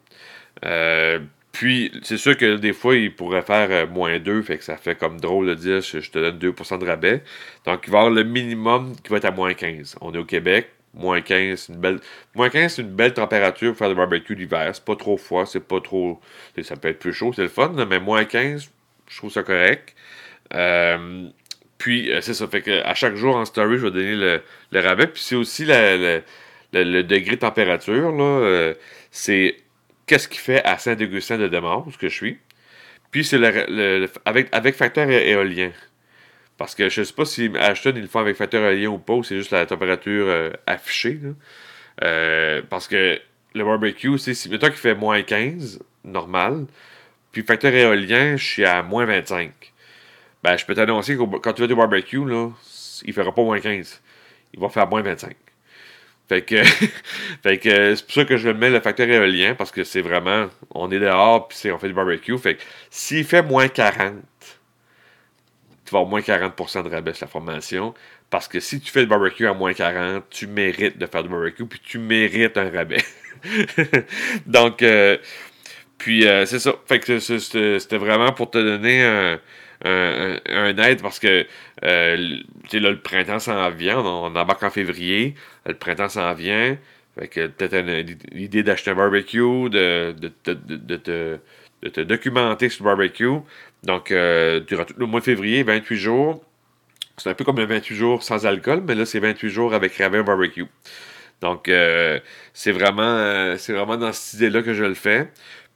puis, 1.51 1.91
c'est 2.03 2.17
sûr 2.17 2.35
que 2.37 2.55
des 2.55 2.73
fois, 2.73 2.95
il 2.95 3.13
pourrait 3.15 3.43
faire 3.43 3.87
moins 3.87 4.19
2, 4.19 4.41
fait 4.43 4.57
que 4.57 4.63
ça 4.63 4.77
fait 4.77 4.95
comme 4.95 5.19
drôle 5.19 5.47
de 5.47 5.53
dire 5.55 5.81
je, 5.81 6.09
te 6.09 6.19
donne 6.19 6.39
2% 6.39 6.79
de 6.79 6.85
rabais. 6.85 7.23
Donc, 7.65 7.83
il 7.87 7.91
va 7.91 7.99
y 7.99 8.01
avoir 8.01 8.13
le 8.13 8.23
minimum 8.23 8.95
qui 9.03 9.09
va 9.09 9.17
être 9.17 9.25
à 9.25 9.31
moins 9.31 9.53
15. 9.53 9.97
On 10.01 10.13
est 10.13 10.17
au 10.17 10.25
Québec, 10.25 10.69
moins 10.93 11.21
15, 11.21 11.69
une 11.69 11.77
belle. 11.77 11.99
Moins 12.35 12.49
15, 12.49 12.75
c'est 12.75 12.81
une 12.81 12.89
belle 12.95 13.13
température 13.13 13.69
pour 13.69 13.77
faire 13.77 13.89
du 13.89 13.95
barbecue 13.95 14.35
l'hiver. 14.35 14.69
C'est 14.73 14.85
pas 14.85 14.95
trop 14.95 15.17
froid, 15.17 15.45
c'est 15.45 15.59
pas 15.59 15.81
trop. 15.81 16.19
Ça 16.61 16.75
peut 16.75 16.89
être 16.89 16.99
plus 16.99 17.13
chaud, 17.13 17.31
c'est 17.33 17.43
le 17.43 17.49
fun, 17.49 17.73
mais 17.89 17.99
moins 17.99 18.25
15, 18.25 18.69
je 19.07 19.17
trouve 19.17 19.31
ça 19.31 19.43
correct. 19.43 19.95
Puis, 21.79 22.11
euh, 22.11 22.21
c'est 22.21 22.35
ça. 22.35 22.47
Fait 22.47 22.61
que 22.61 22.83
à 22.83 22.93
chaque 22.93 23.15
jour 23.15 23.35
en 23.35 23.45
story, 23.45 23.77
je 23.79 23.87
vais 23.87 23.91
donner 23.91 24.15
le, 24.71 24.79
rabais. 24.79 25.07
Puis, 25.07 25.23
c'est 25.23 25.35
aussi 25.35 25.65
le, 25.65 26.21
degré 26.73 27.35
de 27.35 27.41
température. 27.41 28.13
Euh, 28.19 28.75
c'est 29.09 29.55
qu'est-ce 30.05 30.27
qui 30.27 30.37
fait 30.37 30.63
à 30.65 30.77
Saint-Augustin 30.77 31.37
de 31.37 31.47
Demarre, 31.47 31.85
que 31.97 32.09
je 32.09 32.13
suis. 32.13 32.37
Puis, 33.11 33.23
c'est 33.23 33.37
le, 33.39 34.09
avec, 34.25 34.49
avec 34.51 34.75
facteur 34.75 35.09
éolien. 35.09 35.71
Parce 36.59 36.75
que 36.75 36.89
je 36.89 36.99
ne 36.99 37.05
sais 37.05 37.13
pas 37.13 37.25
si 37.25 37.49
Ashton, 37.57 37.93
ils 37.95 38.03
le 38.03 38.07
font 38.07 38.19
avec 38.19 38.35
facteur 38.35 38.63
éolien 38.63 38.89
ou 38.89 38.99
pas, 38.99 39.19
c'est 39.23 39.37
juste 39.37 39.51
la 39.51 39.65
température 39.65 40.27
euh, 40.27 40.51
affichée. 40.67 41.19
parce 42.69 42.87
que 42.87 43.19
le 43.55 43.63
barbecue, 43.63 44.19
c'est 44.19 44.35
si 44.35 44.49
mettons 44.49 44.67
qu'il 44.67 44.75
fait 44.75 44.93
moins 44.93 45.23
15, 45.23 45.79
normal. 46.03 46.67
Puis 47.31 47.41
facteur 47.41 47.73
éolien, 47.73 48.37
je 48.37 48.45
suis 48.45 48.65
à 48.65 48.83
moins 48.83 49.05
25 49.05 49.51
ben, 50.43 50.57
je 50.57 50.65
peux 50.65 50.73
t'annoncer 50.73 51.17
que 51.17 51.37
quand 51.37 51.53
tu 51.53 51.61
vas 51.61 51.67
du 51.67 51.75
barbecue, 51.75 52.23
là, 52.25 52.49
il 53.03 53.13
fera 53.13 53.33
pas 53.33 53.43
moins 53.43 53.59
15. 53.59 54.01
Il 54.53 54.59
va 54.59 54.69
faire 54.69 54.87
moins 54.87 55.01
25. 55.01 55.35
Fait 56.27 56.43
que, 56.43 56.63
fait 57.43 57.57
que 57.57 57.95
c'est 57.95 58.05
pour 58.05 58.13
ça 58.13 58.25
que 58.25 58.37
je 58.37 58.49
mets 58.49 58.69
le 58.69 58.79
facteur 58.79 59.09
éolien, 59.09 59.55
parce 59.55 59.71
que 59.71 59.83
c'est 59.83 60.01
vraiment, 60.01 60.47
on 60.73 60.91
est 60.91 60.99
dehors, 60.99 61.47
puis 61.47 61.71
on 61.71 61.77
fait 61.77 61.87
du 61.87 61.93
barbecue. 61.93 62.37
Fait 62.37 62.55
que 62.55 62.61
s'il 62.89 63.25
fait 63.25 63.41
moins 63.41 63.67
40, 63.67 64.13
tu 65.89 65.95
vas 65.95 66.01
avoir 66.01 66.09
moins 66.09 66.21
40% 66.21 66.83
de 66.83 66.89
rabais 66.89 67.13
sur 67.13 67.25
la 67.25 67.31
formation. 67.31 67.93
Parce 68.29 68.47
que 68.47 68.59
si 68.59 68.79
tu 68.79 68.91
fais 68.91 69.01
le 69.01 69.07
barbecue 69.07 69.47
à 69.47 69.53
moins 69.53 69.73
40, 69.73 70.23
tu 70.29 70.45
mérites 70.45 70.99
de 70.99 71.05
faire 71.07 71.23
du 71.23 71.29
barbecue, 71.29 71.65
puis 71.65 71.81
tu 71.83 71.97
mérites 71.97 72.57
un 72.57 72.69
rabais. 72.69 73.03
Donc, 74.45 74.83
euh, 74.83 75.17
puis 75.97 76.27
euh, 76.27 76.45
c'est 76.45 76.59
ça. 76.59 76.75
Fait 76.85 76.99
que 76.99 77.17
c'était 77.19 77.97
vraiment 77.97 78.31
pour 78.31 78.51
te 78.51 78.59
donner 78.59 79.03
un 79.03 79.39
un, 79.85 80.77
aide 80.77 81.01
parce 81.01 81.19
que 81.19 81.45
euh, 81.83 82.17
là, 82.73 82.89
le 82.89 82.99
printemps 82.99 83.39
s'en 83.39 83.69
vient, 83.69 83.99
on, 83.99 84.35
embarque 84.35 84.63
en 84.63 84.69
février, 84.69 85.35
le 85.65 85.73
printemps 85.73 86.09
s'en 86.09 86.33
vient. 86.33 86.77
Fait 87.17 87.27
que 87.27 87.47
peut-être 87.47 87.85
l'idée 88.31 88.63
d'acheter 88.63 88.91
un 88.91 88.95
barbecue, 88.95 89.69
de, 89.69 90.13
de, 90.19 90.31
de, 90.45 90.97
de, 90.97 91.39
te 91.87 92.01
documenter 92.01 92.69
sur 92.69 92.83
le 92.83 92.89
barbecue. 92.89 93.39
Donc, 93.83 94.11
euh, 94.11 94.59
durant 94.59 94.85
tout 94.85 94.95
le 94.97 95.05
mois 95.05 95.19
de 95.19 95.25
février, 95.25 95.63
28 95.63 95.97
jours. 95.97 96.43
C'est 97.17 97.29
un 97.29 97.33
peu 97.33 97.43
comme 97.43 97.57
le 97.57 97.65
28 97.65 97.95
jours 97.95 98.23
sans 98.23 98.45
alcool, 98.45 98.83
mais 98.87 98.95
là, 98.95 99.05
c'est 99.05 99.19
28 99.19 99.49
jours 99.49 99.73
avec 99.73 99.95
rabais 99.97 100.23
barbecue. 100.23 100.65
Donc, 101.41 101.69
euh, 101.69 102.19
c'est 102.53 102.71
vraiment, 102.71 103.01
euh, 103.03 103.55
vraiment 103.69 103.97
dans 103.97 104.13
cette 104.13 104.35
idée-là 104.35 104.61
que 104.61 104.73
je 104.73 104.83
le 104.83 104.93
fais. 104.93 105.29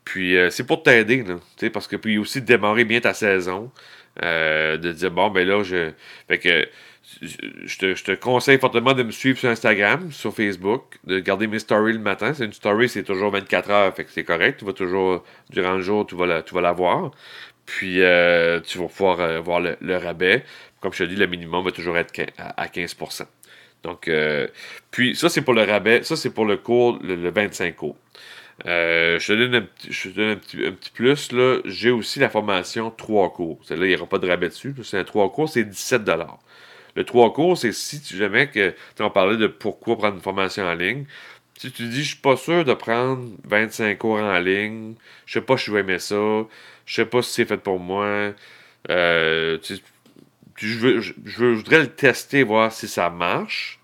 Puis 0.05 0.35
c'est 0.51 0.67
pour 0.67 0.83
t'aider, 0.83 1.23
parce 1.71 1.87
que 1.87 1.95
puis 1.95 2.17
aussi 2.17 2.41
démarrer 2.41 2.83
bien 2.83 2.99
ta 2.99 3.13
saison. 3.13 3.71
De 4.21 4.91
dire 4.91 5.11
bon 5.11 5.29
ben 5.29 5.47
là 5.47 5.63
je. 5.63 5.91
Fait 6.27 6.37
que 6.39 6.67
je 7.21 7.77
te, 7.77 7.95
je 7.95 8.03
te, 8.03 8.11
conseille 8.13 8.57
fortement 8.57 8.93
de 8.93 9.03
me 9.03 9.11
suivre 9.11 9.37
sur 9.37 9.49
Instagram, 9.49 10.11
sur 10.11 10.33
Facebook, 10.33 10.97
de 11.05 11.19
garder 11.19 11.47
mes 11.47 11.59
stories 11.59 11.93
le 11.93 11.99
matin. 11.99 12.33
C'est 12.33 12.45
une 12.45 12.53
story, 12.53 12.89
c'est 12.89 13.03
toujours 13.03 13.31
24 13.31 13.69
heures, 13.69 13.95
fait 13.95 14.05
que 14.05 14.11
c'est 14.11 14.23
correct. 14.23 14.59
Tu 14.59 14.65
vas 14.65 14.73
toujours, 14.73 15.23
durant 15.49 15.73
le 15.73 15.81
jour, 15.81 16.05
tu 16.05 16.15
vas 16.15 16.25
la, 16.25 16.41
tu 16.41 16.53
vas 16.55 16.71
voir. 16.71 17.11
Puis 17.65 18.01
euh, 18.01 18.59
tu 18.61 18.77
vas 18.77 18.87
pouvoir 18.87 19.41
voir 19.41 19.59
le, 19.59 19.97
rabais. 19.97 20.43
Comme 20.81 20.93
je 20.93 21.03
te 21.03 21.09
dis, 21.09 21.15
le 21.15 21.27
minimum 21.27 21.63
va 21.63 21.71
toujours 21.71 21.97
être 21.97 22.13
à, 22.37 22.67
15%. 22.67 23.25
Donc, 23.83 24.09
puis 24.91 25.15
ça, 25.15 25.29
c'est 25.29 25.41
pour 25.41 25.53
le 25.53 25.63
rabais. 25.63 26.03
Ça, 26.03 26.15
c'est 26.15 26.29
pour 26.29 26.45
le 26.45 26.57
cours, 26.57 26.99
le 27.01 27.29
25 27.29 27.75
cours. 27.75 27.97
Euh, 28.65 29.19
je 29.19 29.27
te 29.27 29.33
donne, 29.33 29.55
un 29.55 29.61
petit, 29.61 30.65
un 30.65 30.71
petit, 30.71 30.91
plus. 30.91 31.31
Là. 31.31 31.59
J'ai 31.65 31.91
aussi 31.91 32.19
la 32.19 32.29
formation 32.29 32.91
3 32.91 33.33
cours. 33.33 33.59
Celle-là, 33.63 33.85
il 33.85 33.89
n'y 33.89 33.95
aura 33.95 34.07
pas 34.07 34.19
de 34.19 34.27
rabais 34.27 34.49
dessus. 34.49 34.73
C'est 34.83 34.97
un 34.97 35.03
3 35.03 35.31
cours, 35.31 35.49
c'est 35.49 35.63
17 35.63 36.03
Le 36.95 37.03
3 37.03 37.33
cours, 37.33 37.57
c'est 37.57 37.71
si 37.71 38.01
tu 38.01 38.15
jamais 38.17 38.47
que. 38.47 38.73
On 38.99 39.09
parlait 39.09 39.37
de 39.37 39.47
pourquoi 39.47 39.97
prendre 39.97 40.15
une 40.15 40.21
formation 40.21 40.63
en 40.63 40.75
ligne. 40.75 41.05
Si 41.57 41.71
tu 41.71 41.87
dis, 41.87 42.03
je 42.03 42.09
suis 42.09 42.17
pas 42.17 42.37
sûr 42.37 42.65
de 42.65 42.73
prendre 42.73 43.29
25 43.45 43.97
cours 43.97 44.19
en 44.19 44.39
ligne, 44.39 44.95
je 45.25 45.33
sais 45.33 45.41
pas 45.41 45.57
si 45.57 45.65
je 45.67 45.71
vais 45.71 45.81
aimer 45.81 45.99
ça, 45.99 46.15
je 46.85 46.95
sais 46.95 47.05
pas 47.05 47.21
si 47.21 47.31
c'est 47.33 47.45
fait 47.45 47.57
pour 47.57 47.79
moi, 47.79 48.33
euh, 48.89 49.57
je, 50.57 50.77
veux, 50.77 51.01
je, 51.01 51.45
voudrais 51.45 51.81
le 51.81 51.89
tester, 51.89 52.43
voir 52.43 52.71
si 52.71 52.87
ça 52.87 53.09
marche. 53.09 53.79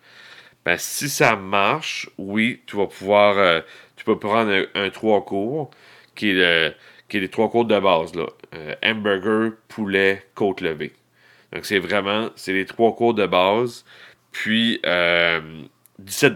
Ben, 0.66 0.78
si 0.78 1.10
ça 1.10 1.36
marche, 1.36 2.10
oui, 2.18 2.62
tu 2.66 2.76
vas 2.76 2.88
pouvoir. 2.88 3.38
Euh, 3.38 3.62
tu 3.96 4.06
peux 4.06 4.20
prendre 4.20 4.68
un, 4.76 4.90
trois 4.90 5.24
cours 5.24 5.72
qui 6.16 6.32
est, 6.32 6.76
qui 7.08 7.20
les 7.20 7.30
trois 7.30 7.50
cours 7.50 7.66
de 7.66 7.80
base. 7.80 8.16
Là. 8.16 8.28
Euh, 8.56 8.76
hamburger, 8.84 9.54
poulet, 9.68 10.26
côte 10.36 10.62
levée. 10.62 10.94
Donc, 11.54 11.66
c'est 11.66 11.80
vraiment, 11.80 12.30
c'est 12.36 12.54
les 12.54 12.66
trois 12.66 12.96
cours 12.96 13.14
de 13.14 13.26
base. 13.26 13.86
Puis, 14.32 14.80
euh, 14.86 15.64
17 16.00 16.34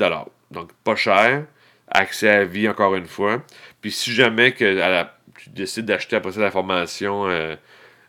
Donc, 0.52 0.72
pas 0.84 0.96
cher. 0.96 1.46
Accès 1.88 2.30
à 2.30 2.46
vie, 2.46 2.68
encore 2.68 2.96
une 2.96 3.06
fois. 3.06 3.44
Puis, 3.82 3.92
si 3.92 4.12
jamais 4.14 4.54
que 4.54 5.06
tu 5.38 5.50
décides 5.52 5.86
d'acheter 5.86 6.16
après 6.16 6.32
ça 6.32 6.42
la 6.42 6.52
formation 6.52 7.28
euh, 7.28 7.56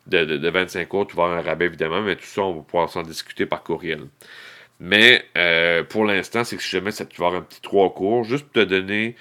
de, 0.07 0.25
de, 0.25 0.51
25 0.51 0.88
cours, 0.88 1.07
tu 1.07 1.17
vas 1.17 1.25
avoir 1.25 1.38
un 1.38 1.43
rabais, 1.43 1.67
évidemment. 1.67 2.01
Mais 2.03 2.17
tout 2.17 2.25
ça, 2.25 2.43
on 2.43 2.55
va 2.55 2.62
pouvoir 2.62 2.90
s'en 2.90 3.03
discuter 3.03 3.47
par 3.47 3.62
courriel. 3.62 4.07
Mais 4.81 5.25
euh, 5.37 5.85
pour 5.85 6.05
l'instant, 6.05 6.45
c'est 6.45 6.57
que 6.57 6.62
si 6.62 6.71
jamais 6.71 6.90
ça, 6.90 7.05
tu 7.07 7.21
vas 7.21 7.29
avoir 7.29 7.43
un 7.43 7.45
petit 7.45 7.61
trois 7.61 7.93
cours, 7.95 8.25
juste 8.25 8.45
pour 8.45 8.55
te 8.55 8.69
donner 8.69 9.17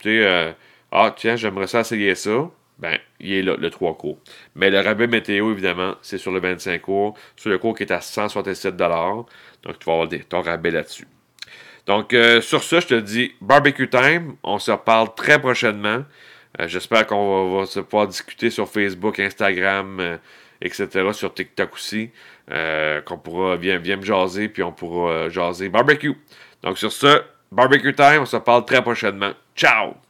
tu 0.00 0.08
sais, 0.08 0.26
euh, 0.26 0.52
ah, 0.92 1.14
tiens, 1.16 1.36
j'aimerais 1.36 1.66
ça 1.66 1.80
essayer 1.80 2.14
ça. 2.14 2.50
Ben, 2.80 2.98
il 3.20 3.32
est 3.34 3.42
là, 3.42 3.56
le 3.58 3.70
3 3.70 3.96
cours. 3.96 4.18
Mais 4.54 4.70
le 4.70 4.80
rabais 4.80 5.06
météo, 5.06 5.52
évidemment, 5.52 5.96
c'est 6.00 6.16
sur 6.16 6.32
le 6.32 6.40
25 6.40 6.80
cours. 6.80 7.14
Sur 7.36 7.50
le 7.50 7.58
cours 7.58 7.76
qui 7.76 7.82
est 7.82 7.92
à 7.92 8.00
167 8.00 8.74
Donc, 8.76 9.78
tu 9.78 9.86
vas 9.86 9.92
avoir 9.92 10.08
ton 10.28 10.40
rabais 10.40 10.70
là-dessus. 10.70 11.06
Donc, 11.86 12.14
euh, 12.14 12.40
sur 12.40 12.62
ça, 12.62 12.80
je 12.80 12.86
te 12.86 12.94
dis 12.94 13.32
barbecue 13.42 13.88
time. 13.88 14.36
On 14.42 14.58
se 14.58 14.70
reparle 14.70 15.14
très 15.14 15.38
prochainement. 15.38 16.04
Euh, 16.58 16.68
j'espère 16.68 17.06
qu'on 17.06 17.58
va, 17.58 17.66
se 17.66 17.80
pouvoir 17.80 18.08
discuter 18.08 18.48
sur 18.48 18.66
Facebook, 18.66 19.20
Instagram, 19.20 20.18
etc., 20.62 20.88
sur 21.12 21.34
TikTok 21.34 21.74
aussi. 21.74 22.10
qu'on 22.48 23.18
pourra 23.18 23.56
bien 23.58 23.78
me 23.78 24.02
jaser, 24.02 24.48
puis 24.48 24.62
on 24.62 24.72
pourra 24.72 25.28
jaser 25.28 25.68
barbecue. 25.68 26.16
Donc, 26.62 26.78
sur 26.78 26.92
ça, 26.92 27.24
barbecue 27.52 27.94
time. 27.94 28.20
On 28.22 28.26
se 28.26 28.38
parle 28.38 28.64
très 28.64 28.80
prochainement. 28.80 29.32
Ciao! 29.54 30.09